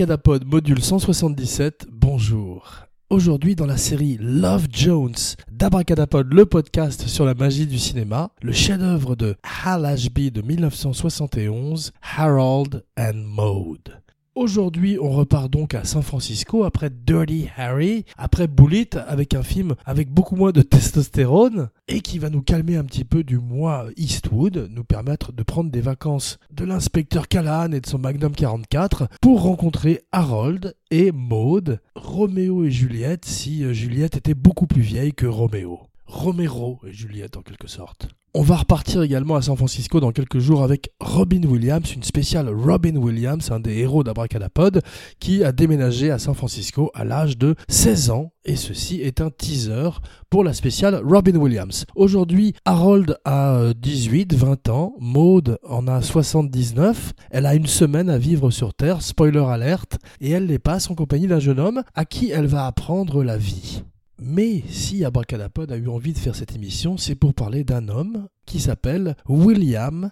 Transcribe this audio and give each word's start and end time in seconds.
Abracadapod 0.00 0.46
module 0.46 0.82
177, 0.82 1.86
bonjour. 1.92 2.86
Aujourd'hui 3.10 3.54
dans 3.54 3.66
la 3.66 3.76
série 3.76 4.16
Love 4.18 4.66
Jones 4.72 5.12
d'Abracadapod, 5.52 6.32
le 6.32 6.46
podcast 6.46 7.06
sur 7.06 7.26
la 7.26 7.34
magie 7.34 7.66
du 7.66 7.78
cinéma, 7.78 8.30
le 8.40 8.52
chef-d'œuvre 8.52 9.14
de 9.14 9.36
Hal 9.62 9.84
Ashby 9.84 10.30
de 10.30 10.40
1971, 10.40 11.92
Harold 12.16 12.82
and 12.98 13.24
Maude. 13.26 14.00
Aujourd'hui, 14.36 14.96
on 15.00 15.10
repart 15.10 15.50
donc 15.50 15.74
à 15.74 15.82
San 15.82 16.02
Francisco 16.02 16.62
après 16.62 16.88
Dirty 16.88 17.48
Harry, 17.56 18.04
après 18.16 18.46
Bullet, 18.46 18.96
avec 18.96 19.34
un 19.34 19.42
film 19.42 19.74
avec 19.84 20.08
beaucoup 20.08 20.36
moins 20.36 20.52
de 20.52 20.62
testostérone 20.62 21.68
et 21.88 22.00
qui 22.00 22.20
va 22.20 22.30
nous 22.30 22.40
calmer 22.40 22.76
un 22.76 22.84
petit 22.84 23.02
peu 23.04 23.24
du 23.24 23.38
mois 23.38 23.86
Eastwood, 23.96 24.68
nous 24.70 24.84
permettre 24.84 25.32
de 25.32 25.42
prendre 25.42 25.72
des 25.72 25.80
vacances 25.80 26.38
de 26.52 26.64
l'inspecteur 26.64 27.26
Callahan 27.26 27.72
et 27.72 27.80
de 27.80 27.86
son 27.86 27.98
Magnum 27.98 28.32
44 28.32 29.08
pour 29.20 29.42
rencontrer 29.42 30.02
Harold 30.12 30.76
et 30.92 31.10
Maud, 31.10 31.80
Roméo 31.96 32.64
et 32.64 32.70
Juliette 32.70 33.24
si 33.24 33.64
euh, 33.64 33.72
Juliette 33.72 34.16
était 34.16 34.34
beaucoup 34.34 34.68
plus 34.68 34.82
vieille 34.82 35.12
que 35.12 35.26
Roméo. 35.26 35.80
Romero 36.06 36.78
et 36.86 36.92
Juliette 36.92 37.36
en 37.36 37.42
quelque 37.42 37.68
sorte. 37.68 38.08
On 38.32 38.42
va 38.42 38.58
repartir 38.58 39.02
également 39.02 39.34
à 39.34 39.42
San 39.42 39.56
Francisco 39.56 39.98
dans 39.98 40.12
quelques 40.12 40.38
jours 40.38 40.62
avec 40.62 40.90
Robin 41.00 41.42
Williams, 41.42 41.92
une 41.92 42.04
spéciale 42.04 42.48
Robin 42.48 42.94
Williams, 42.94 43.50
un 43.50 43.58
des 43.58 43.78
héros 43.78 44.04
d'Abracadapod, 44.04 44.82
qui 45.18 45.42
a 45.42 45.50
déménagé 45.50 46.12
à 46.12 46.20
San 46.20 46.36
Francisco 46.36 46.92
à 46.94 47.04
l'âge 47.04 47.38
de 47.38 47.56
16 47.68 48.10
ans, 48.10 48.30
et 48.44 48.54
ceci 48.54 49.00
est 49.00 49.20
un 49.20 49.30
teaser 49.30 49.90
pour 50.30 50.44
la 50.44 50.52
spéciale 50.52 51.02
Robin 51.04 51.34
Williams. 51.34 51.86
Aujourd'hui, 51.96 52.54
Harold 52.64 53.18
a 53.24 53.72
18, 53.76 54.32
20 54.32 54.68
ans, 54.68 54.94
Maud 55.00 55.58
en 55.68 55.88
a 55.88 56.00
79, 56.00 57.12
elle 57.32 57.46
a 57.46 57.56
une 57.56 57.66
semaine 57.66 58.08
à 58.08 58.18
vivre 58.18 58.52
sur 58.52 58.74
Terre, 58.74 59.02
spoiler 59.02 59.44
alerte, 59.44 59.98
et 60.20 60.30
elle 60.30 60.46
les 60.46 60.60
passe 60.60 60.88
en 60.88 60.94
compagnie 60.94 61.26
d'un 61.26 61.40
jeune 61.40 61.58
homme 61.58 61.82
à 61.96 62.04
qui 62.04 62.30
elle 62.30 62.46
va 62.46 62.66
apprendre 62.66 63.24
la 63.24 63.36
vie. 63.36 63.82
Mais 64.22 64.62
si 64.68 65.02
Abracadapod 65.04 65.72
a 65.72 65.76
eu 65.76 65.88
envie 65.88 66.12
de 66.12 66.18
faire 66.18 66.36
cette 66.36 66.54
émission, 66.54 66.98
c'est 66.98 67.14
pour 67.14 67.32
parler 67.32 67.64
d'un 67.64 67.88
homme 67.88 68.28
qui 68.44 68.60
s'appelle 68.60 69.16
William 69.26 70.10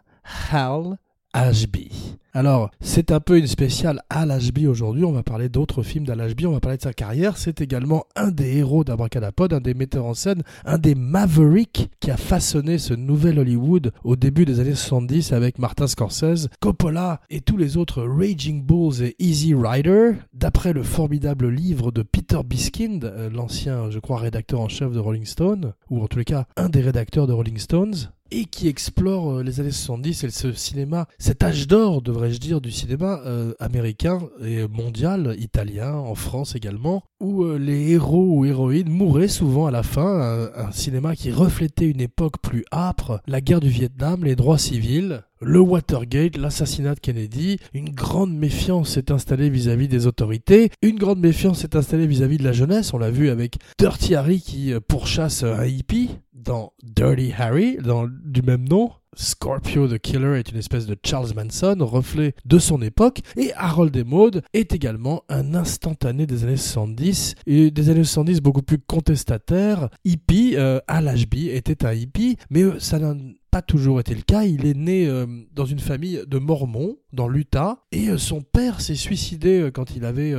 Hal 0.51 0.99
Ashby. 1.35 1.91
Alors, 2.35 2.71
c'est 2.81 3.11
un 3.11 3.21
peu 3.21 3.39
une 3.39 3.47
spéciale 3.47 4.03
Al 4.11 4.31
Ashby 4.31 4.67
aujourd'hui. 4.67 5.05
On 5.05 5.13
va 5.13 5.23
parler 5.23 5.49
d'autres 5.49 5.83
films 5.83 6.05
d'Al 6.05 6.21
on 6.45 6.53
va 6.53 6.61
parler 6.61 6.77
de 6.77 6.83
sa 6.83 6.93
carrière. 6.93 7.39
C'est 7.39 7.63
également 7.63 8.05
un 8.17 8.31
des 8.31 8.59
héros 8.59 8.85
d'Abracadapod, 8.85 9.53
un 9.55 9.61
des 9.61 9.73
metteurs 9.73 10.05
en 10.05 10.15
scène, 10.15 10.43
un 10.67 10.77
des 10.77 10.95
Mavericks 10.95 11.89
qui 12.01 12.11
a 12.11 12.17
façonné 12.17 12.77
ce 12.79 12.93
nouvel 12.93 13.39
Hollywood 13.39 13.93
au 14.05 14.15
début 14.15 14.45
des 14.45 14.61
années 14.61 14.75
70 14.75 15.33
avec 15.33 15.59
Martin 15.59 15.87
Scorsese, 15.87 16.49
Coppola 16.61 17.21
et 17.31 17.41
tous 17.41 17.57
les 17.57 17.77
autres 17.77 18.03
Raging 18.03 18.63
Bulls 18.63 19.03
et 19.03 19.17
Easy 19.19 19.55
Rider. 19.55 20.13
D'après 20.35 20.73
le 20.73 20.83
formidable 20.83 21.49
livre 21.49 21.91
de 21.91 22.03
Peter 22.03 22.41
Biskind, 22.45 23.05
euh, 23.05 23.31
l'ancien, 23.31 23.91
je 23.91 23.99
crois, 23.99 24.19
rédacteur 24.19 24.61
en 24.61 24.69
chef 24.69 24.93
de 24.93 24.99
Rolling 24.99 25.25
Stone, 25.25 25.73
ou 25.91 26.03
en 26.03 26.07
tous 26.07 26.19
les 26.19 26.25
cas, 26.25 26.47
un 26.57 26.69
des 26.69 26.81
rédacteurs 26.81 27.27
de 27.27 27.33
Rolling 27.33 27.59
Stones 27.59 27.95
et 28.31 28.45
qui 28.45 28.69
explore 28.69 29.39
euh, 29.39 29.43
les 29.43 29.61
années 29.61 29.71
70 29.71 30.25
et 30.25 30.31
ce 30.31 30.53
cinéma, 30.53 31.07
cet 31.19 31.43
âge 31.43 31.67
d'or, 31.67 32.03
devrais-je 32.19 32.41
dire, 32.41 32.61
du 32.61 32.73
cinéma 32.73 33.21
euh, 33.27 33.53
américain 33.61 34.19
et 34.45 34.67
mondial, 34.67 35.37
italien, 35.39 35.95
en 35.95 36.17
France 36.17 36.57
également, 36.57 37.05
où 37.21 37.45
euh, 37.45 37.59
les 37.59 37.93
héros 37.93 38.39
ou 38.39 38.45
héroïnes 38.45 38.91
mouraient 38.91 39.29
souvent 39.29 39.67
à 39.67 39.71
la 39.71 39.85
fin, 39.85 40.51
un, 40.57 40.73
cinéma 40.73 41.15
qui 41.15 41.31
reflétait 41.31 41.89
une 41.89 42.01
époque 42.01 42.43
plus 42.43 42.65
âpre, 42.73 43.21
la 43.29 43.41
guerre 43.41 43.61
du 43.61 43.69
Vietnam, 43.69 44.25
les 44.25 44.35
droits 44.35 44.59
civils, 44.59 45.23
le 45.41 45.61
Watergate, 45.61 46.37
l'assassinat 46.37 46.97
de 46.97 47.01
Kennedy, 47.01 47.59
une 47.73 47.91
grande 47.91 48.35
méfiance 48.35 48.95
s'est 48.95 49.13
installée 49.13 49.49
vis-à-vis 49.49 49.87
des 49.87 50.09
autorités, 50.09 50.73
une 50.83 50.99
grande 50.99 51.21
méfiance 51.21 51.61
s'est 51.61 51.77
installée 51.77 52.09
vis-à-vis 52.09 52.39
de 52.39 52.45
la 52.45 52.53
jeunesse, 52.53 52.93
on 52.95 52.99
l'a 52.99 53.13
vu 53.13 53.31
avec 53.31 53.59
Dirty 53.79 54.17
Harry 54.17 54.41
qui 54.41 54.73
pourchasse 54.89 55.45
un 55.45 55.65
hippie, 55.65 56.11
dans 56.49 56.73
Dirty 56.83 57.33
Harry, 57.37 57.79
du 58.25 58.43
même 58.43 58.69
nom. 58.69 58.91
Scorpio 59.19 59.89
the 59.89 59.99
Killer 59.99 60.39
est 60.39 60.53
une 60.53 60.59
espèce 60.59 60.87
de 60.87 60.97
Charles 61.05 61.35
Manson, 61.35 61.77
reflet 61.81 62.35
de 62.45 62.59
son 62.61 62.81
époque, 62.83 63.21
et 63.37 63.53
Harold 63.57 63.97
et 63.97 64.05
est 64.53 64.73
également 64.73 65.25
un 65.29 65.55
instantané 65.55 66.25
des 66.25 66.45
années 66.45 66.57
70, 66.57 67.35
et 67.47 67.73
des 67.73 67.91
années 67.91 68.05
70 68.05 68.41
beaucoup 68.41 68.63
plus 68.63 68.79
contestataire. 68.79 69.89
Hippie, 70.05 70.55
euh, 70.57 70.79
Al 70.87 71.09
Ashby 71.09 71.49
était 71.49 71.85
un 71.85 71.93
hippie, 71.93 72.37
mais 72.49 72.63
euh, 72.63 72.79
ça 72.79 73.01
n'a 73.01 73.15
pas 73.51 73.61
toujours 73.61 73.99
été 73.99 74.15
le 74.15 74.23
cas. 74.23 74.45
Il 74.45 74.65
est 74.67 74.77
né 74.77 75.09
euh, 75.09 75.27
dans 75.53 75.67
une 75.67 75.81
famille 75.81 76.23
de 76.27 76.39
Mormons, 76.39 76.97
dans 77.13 77.27
l'Utah, 77.27 77.83
et 77.91 78.11
euh, 78.11 78.19
son 78.19 78.43
père 78.43 78.81
s'est 78.81 78.95
suicidé 78.95 79.71
quand 79.75 79.97
il 79.97 80.05
avait 80.05 80.35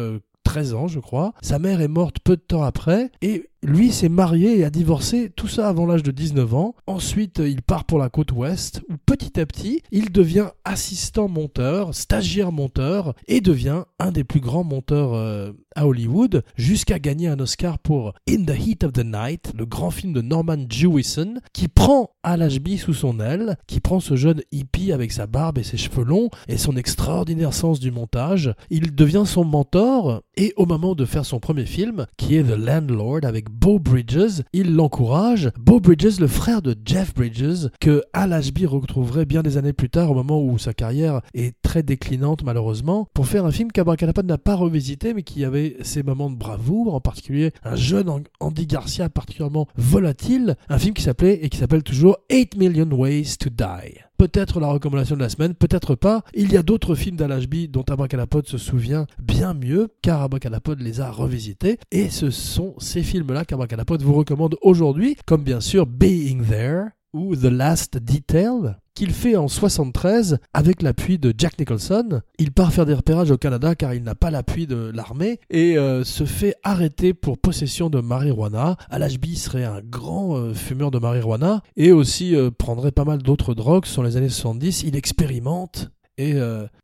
13 0.49 0.73
ans, 0.73 0.87
je 0.87 0.99
crois. 0.99 1.33
Sa 1.43 1.59
mère 1.59 1.79
est 1.79 1.87
morte 1.87 2.17
peu 2.23 2.35
de 2.35 2.41
temps 2.41 2.63
après, 2.63 3.11
et 3.21 3.49
lui 3.61 3.91
s'est 3.91 4.09
marié 4.09 4.57
et 4.57 4.63
a 4.63 4.69
divorcé, 4.69 5.31
tout 5.35 5.47
ça 5.47 5.67
avant 5.67 5.85
l'âge 5.85 6.03
de 6.03 6.11
19 6.11 6.53
ans. 6.55 6.75
Ensuite, 6.87 7.39
il 7.45 7.61
part 7.61 7.83
pour 7.83 7.99
la 7.99 8.09
côte 8.09 8.31
ouest, 8.31 8.81
où 8.89 8.93
petit 9.05 9.39
à 9.39 9.45
petit, 9.45 9.81
il 9.91 10.11
devient 10.11 10.49
assistant 10.63 11.27
monteur, 11.27 11.93
stagiaire 11.93 12.51
monteur, 12.51 13.13
et 13.27 13.41
devient 13.41 13.83
un 13.99 14.11
des 14.11 14.23
plus 14.23 14.39
grands 14.39 14.63
monteurs 14.63 15.13
euh, 15.13 15.51
à 15.75 15.87
Hollywood, 15.87 16.43
jusqu'à 16.55 16.99
gagner 16.99 17.27
un 17.27 17.39
Oscar 17.39 17.79
pour 17.79 18.13
In 18.27 18.43
the 18.45 18.57
Heat 18.57 18.83
of 18.85 18.93
the 18.93 19.05
Night, 19.05 19.51
le 19.55 19.65
grand 19.65 19.91
film 19.91 20.13
de 20.13 20.21
Norman 20.21 20.65
Jewison, 20.69 21.35
qui 21.53 21.67
prend 21.67 22.11
Al 22.23 22.41
Ashby 22.41 22.77
sous 22.77 22.93
son 22.93 23.19
aile, 23.19 23.57
qui 23.67 23.79
prend 23.79 23.99
ce 23.99 24.15
jeune 24.15 24.41
hippie 24.51 24.91
avec 24.93 25.11
sa 25.11 25.27
barbe 25.27 25.57
et 25.57 25.63
ses 25.63 25.77
cheveux 25.77 26.03
longs, 26.03 26.29
et 26.47 26.57
son 26.57 26.75
extraordinaire 26.75 27.53
sens 27.53 27.79
du 27.79 27.91
montage. 27.91 28.53
Il 28.69 28.95
devient 28.95 29.23
son 29.25 29.43
mentor, 29.43 30.23
et 30.39 30.53
au 30.55 30.65
moment 30.65 30.95
de 30.95 31.03
faire 31.03 31.25
son 31.25 31.41
premier 31.41 31.65
film, 31.65 32.05
qui 32.15 32.37
est 32.37 32.43
The 32.43 32.57
Landlord 32.57 33.19
avec 33.23 33.49
Beau 33.49 33.77
Bridges. 33.77 34.41
Il 34.53 34.73
l'encourage. 34.73 35.51
Beau 35.59 35.81
Bridges, 35.81 36.21
le 36.21 36.27
frère 36.27 36.61
de 36.61 36.77
Jeff 36.85 37.13
Bridges, 37.13 37.67
que 37.81 38.01
Al 38.13 38.31
Ashby 38.31 38.65
retrouverait 38.65 39.25
bien 39.25 39.43
des 39.43 39.57
années 39.57 39.73
plus 39.73 39.89
tard, 39.89 40.11
au 40.11 40.13
moment 40.13 40.41
où 40.41 40.57
sa 40.57 40.73
carrière 40.73 41.19
est 41.33 41.61
très 41.61 41.83
déclinante 41.83 42.43
malheureusement, 42.43 43.09
pour 43.13 43.27
faire 43.27 43.45
un 43.45 43.51
film 43.51 43.69
qu'Abracadapod 43.73 44.25
n'a 44.25 44.37
pas 44.37 44.55
revisité, 44.55 45.13
mais 45.13 45.23
qui 45.23 45.43
avait 45.43 45.75
ses 45.81 46.03
moments 46.03 46.29
de 46.29 46.37
bravoure, 46.37 46.95
en 46.95 47.01
particulier 47.01 47.51
un 47.65 47.75
jeune 47.75 48.09
Andy 48.39 48.65
Garcia 48.65 49.09
particulièrement 49.09 49.67
volatile, 49.75 50.55
un 50.69 50.79
film 50.79 50.93
qui 50.93 51.03
s'appelait 51.03 51.43
et 51.43 51.49
qui 51.49 51.57
s'appelle 51.57 51.83
toujours 51.83 52.17
8 52.31 52.55
Million 52.55 52.89
Ways 52.89 53.35
to 53.37 53.49
Die 53.49 54.08
peut-être 54.19 54.59
la 54.59 54.67
recommandation 54.67 55.15
de 55.15 55.21
la 55.21 55.29
semaine, 55.29 55.55
peut-être 55.55 55.95
pas. 55.95 56.23
Il 56.33 56.51
y 56.51 56.57
a 56.57 56.61
d'autres 56.61 56.93
films 56.93 57.15
d'Alashby 57.15 57.69
dont 57.69 57.85
Abracadapod 57.89 58.45
se 58.45 58.57
souvient 58.57 59.07
bien 59.17 59.53
mieux, 59.53 59.87
car 60.01 60.21
Abracadapod 60.21 60.81
les 60.81 60.99
a 60.99 61.09
revisités. 61.09 61.79
Et 61.91 62.09
ce 62.09 62.29
sont 62.29 62.75
ces 62.79 63.01
films-là 63.01 63.45
qu'Abracadapod 63.45 64.01
vous 64.01 64.13
recommande 64.13 64.57
aujourd'hui, 64.61 65.15
comme 65.25 65.43
bien 65.43 65.61
sûr 65.61 65.85
Being 65.85 66.43
There 66.43 66.89
ou 67.13 67.35
The 67.35 67.45
Last 67.45 67.97
Detail, 67.97 68.75
qu'il 68.99 69.13
fait 69.13 69.37
en 69.37 69.47
73 69.47 70.39
avec 70.53 70.81
l'appui 70.81 71.17
de 71.17 71.33
Jack 71.37 71.57
Nicholson. 71.57 72.21
Il 72.37 72.51
part 72.51 72.73
faire 72.73 72.85
des 72.85 72.93
repérages 72.93 73.31
au 73.31 73.37
Canada 73.37 73.73
car 73.73 73.93
il 73.93 74.03
n'a 74.03 74.15
pas 74.15 74.29
l'appui 74.29 74.67
de 74.67 74.91
l'armée 74.93 75.39
et 75.49 75.77
euh, 75.77 76.03
se 76.03 76.25
fait 76.25 76.55
arrêter 76.63 77.13
pour 77.13 77.37
possession 77.37 77.89
de 77.89 78.01
marijuana. 78.01 78.75
Al-Ashby 78.89 79.37
serait 79.37 79.63
un 79.63 79.81
grand 79.81 80.35
euh, 80.35 80.53
fumeur 80.53 80.91
de 80.91 80.99
marijuana 80.99 81.61
et 81.77 81.93
aussi 81.93 82.35
euh, 82.35 82.51
prendrait 82.51 82.91
pas 82.91 83.05
mal 83.05 83.19
d'autres 83.23 83.53
drogues 83.53 83.85
sur 83.85 84.03
les 84.03 84.17
années 84.17 84.27
70. 84.27 84.83
Il 84.83 84.97
expérimente 84.97 85.89
et 86.17 86.35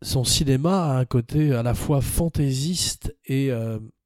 son 0.01 0.23
cinéma 0.23 0.85
a 0.85 0.97
un 0.97 1.03
côté 1.03 1.53
à 1.53 1.61
la 1.61 1.73
fois 1.73 1.99
fantaisiste 1.99 3.13
et 3.25 3.51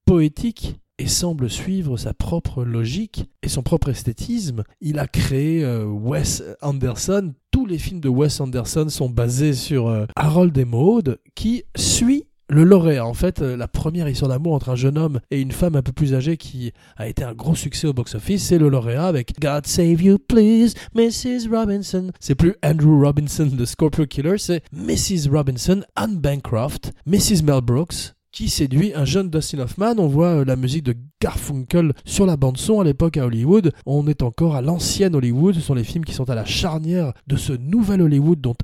poétique 0.08 0.80
et 1.00 1.08
semble 1.08 1.50
suivre 1.50 1.98
sa 1.98 2.14
propre 2.14 2.64
logique 2.64 3.30
et 3.42 3.50
son 3.50 3.64
propre 3.64 3.90
esthétisme. 3.90 4.64
Il 4.82 5.00
a 5.00 5.08
créé 5.08 5.64
euh, 5.64 5.86
Wes 5.86 6.44
Anderson. 6.62 7.34
Tous 7.52 7.66
les 7.66 7.80
films 7.80 8.02
de 8.02 8.10
Wes 8.10 8.40
Anderson 8.40 8.90
sont 8.90 9.10
basés 9.10 9.54
sur 9.54 9.88
euh, 9.88 10.06
Harold 10.16 10.56
et 10.58 10.66
Maude, 10.66 11.20
qui 11.36 11.64
suit 11.76 12.26
le 12.52 12.64
lauréat, 12.64 13.06
en 13.06 13.14
fait, 13.14 13.42
euh, 13.42 13.56
la 13.56 13.68
première 13.68 14.10
histoire 14.10 14.30
d'amour 14.30 14.54
entre 14.54 14.70
un 14.70 14.76
jeune 14.76 14.98
homme 14.98 15.20
et 15.30 15.40
une 15.40 15.52
femme 15.52 15.76
un 15.76 15.84
peu 15.84 15.92
plus 15.92 16.16
âgée 16.16 16.36
qui 16.36 16.74
a 16.98 17.08
été 17.08 17.24
un 17.24 17.34
gros 17.34 17.56
succès 17.56 17.88
au 17.88 17.94
box-office, 17.94 18.44
c'est 18.44 18.58
le 18.58 18.70
lauréat 18.70 19.06
avec 19.06 19.40
God 19.40 19.68
Save 19.68 20.02
You 20.02 20.18
Please, 20.18 20.74
Mrs. 20.96 21.48
Robinson. 21.50 22.12
C'est 22.20 22.36
plus 22.36 22.56
Andrew 22.64 23.06
Robinson 23.06 23.46
de 23.46 23.66
Scorpio 23.66 24.08
Killer, 24.08 24.40
c'est 24.40 24.64
Mrs. 24.74 25.30
Robinson, 25.32 25.84
Anne 25.96 26.18
Bancroft, 26.18 26.92
Mrs. 27.06 27.44
Mel 27.44 27.62
Brooks, 27.62 28.16
qui 28.32 28.50
séduit 28.50 28.94
un 28.94 29.06
jeune 29.06 29.30
Dustin 29.30 29.60
Hoffman. 29.60 29.96
On 29.98 30.08
voit 30.08 30.40
euh, 30.40 30.46
la 30.46 30.56
musique 30.56 30.84
de 30.84 30.96
Garfunkel 31.22 31.94
sur 32.06 32.26
la 32.26 32.38
bande 32.38 32.58
son 32.58 32.80
à 32.80 32.84
l'époque 32.84 33.18
à 33.18 33.26
Hollywood. 33.26 33.72
On 33.86 34.08
est 34.08 34.22
encore 34.22 34.56
à 34.56 34.62
l'ancienne 34.62 35.16
Hollywood. 35.16 35.56
Ce 35.56 35.62
sont 35.62 35.74
les 35.74 35.84
films 35.84 36.06
qui 36.06 36.14
sont 36.14 36.30
à 36.30 36.36
la 36.36 36.46
charnière 36.46 37.14
de 37.28 37.38
ce 37.38 37.54
nouvel 37.54 38.02
Hollywood 38.02 38.40
dont 38.40 38.56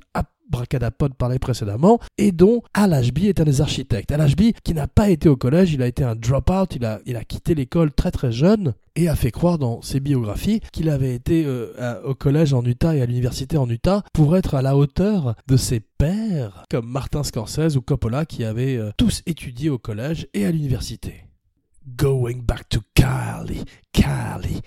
Bracadapod 0.50 1.14
parlait 1.16 1.40
précédemment, 1.40 2.00
et 2.18 2.32
dont 2.32 2.62
Al 2.74 2.94
Ashby 2.94 3.28
est 3.28 3.40
un 3.40 3.46
des 3.46 3.62
architectes. 3.62 4.12
Al 4.12 4.22
Ashby, 4.22 4.54
qui 4.64 4.74
n'a 4.74 4.88
pas 4.88 5.10
été 5.10 5.30
au 5.30 5.36
collège, 5.36 5.74
il 5.74 5.82
a 5.82 5.88
été 5.88 6.04
un 6.04 6.16
drop-out, 6.16 6.76
il 6.76 6.86
a, 6.86 7.00
il 7.06 7.16
a 7.16 7.24
quitté 7.24 7.56
l'école 7.56 7.92
très 7.92 8.12
très 8.12 8.32
jeune, 8.32 8.74
et 8.96 9.10
a 9.10 9.16
fait 9.16 9.32
croire 9.32 9.58
dans 9.58 9.82
ses 9.82 10.00
biographies 10.00 10.62
qu'il 10.72 10.90
avait 10.90 11.14
été 11.14 11.44
euh, 11.46 12.02
au 12.04 12.16
collège 12.16 12.54
en 12.54 12.64
Utah 12.64 12.96
et 12.96 13.02
à 13.02 13.06
l'université 13.06 13.58
en 13.58 13.70
Utah 13.70 14.04
pour 14.14 14.38
être 14.38 14.56
à 14.56 14.62
la 14.62 14.78
hauteur 14.78 15.36
de 15.48 15.58
ses 15.58 15.80
pères, 15.82 16.64
comme 16.70 16.88
Martin 16.88 17.24
Scorsese 17.24 17.76
ou 17.76 17.82
Coppola, 17.82 18.26
qui 18.26 18.44
avaient 18.44 18.78
euh, 18.78 18.92
tous 18.98 19.22
étudié 19.26 19.70
au 19.70 19.78
collège 19.78 20.28
et 20.34 20.46
à 20.46 20.52
l'université. 20.52 21.26
Going 21.98 22.40
back 22.42 22.70
to 22.70 22.80
Cali, 22.96 23.64
Cali, 23.92 24.62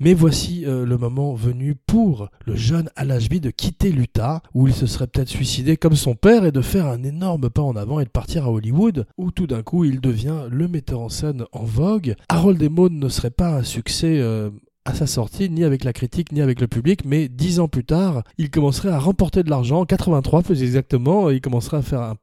Mais 0.00 0.14
voici 0.14 0.64
euh, 0.64 0.86
le 0.86 0.96
moment 0.96 1.34
venu 1.34 1.74
pour 1.74 2.28
le 2.46 2.54
jeune 2.54 2.88
Al 2.94 3.10
Ashby 3.10 3.40
de 3.40 3.50
quitter 3.50 3.90
l'Utah, 3.90 4.42
où 4.54 4.68
il 4.68 4.72
se 4.74 4.86
serait 4.86 5.08
peut-être 5.08 5.28
suicidé 5.28 5.76
comme 5.76 5.96
son 5.96 6.14
père, 6.14 6.44
et 6.44 6.52
de 6.52 6.60
faire 6.60 6.86
un 6.86 7.02
énorme 7.02 7.50
pas 7.50 7.62
en 7.62 7.74
avant 7.74 7.98
et 7.98 8.04
de 8.04 8.10
partir 8.10 8.44
à 8.44 8.50
Hollywood, 8.50 9.06
où 9.16 9.32
tout 9.32 9.48
d'un 9.48 9.62
coup 9.62 9.84
il 9.84 10.00
devient 10.00 10.46
le 10.50 10.68
metteur 10.68 11.00
en 11.00 11.08
scène 11.08 11.44
en 11.52 11.64
vogue. 11.64 12.14
Harold 12.28 12.62
et 12.62 12.68
ne 12.68 13.08
serait 13.08 13.30
pas 13.30 13.56
un 13.56 13.64
succès 13.64 14.18
euh, 14.20 14.50
à 14.84 14.94
sa 14.94 15.06
sortie, 15.06 15.50
ni 15.50 15.64
avec 15.64 15.82
la 15.82 15.92
critique, 15.92 16.30
ni 16.30 16.40
avec 16.40 16.60
le 16.60 16.68
public, 16.68 17.04
mais 17.04 17.28
dix 17.28 17.58
ans 17.58 17.68
plus 17.68 17.84
tard, 17.84 18.22
il 18.38 18.50
commencerait 18.50 18.90
à 18.90 18.98
remporter 18.98 19.42
de 19.42 19.50
l'argent, 19.50 19.80
en 19.80 19.84
83 19.84 20.42
plus 20.42 20.62
exactement, 20.62 21.28
il 21.30 21.40
commencerait 21.40 21.78
à 21.78 21.82
faire 21.82 22.02
un 22.02 22.14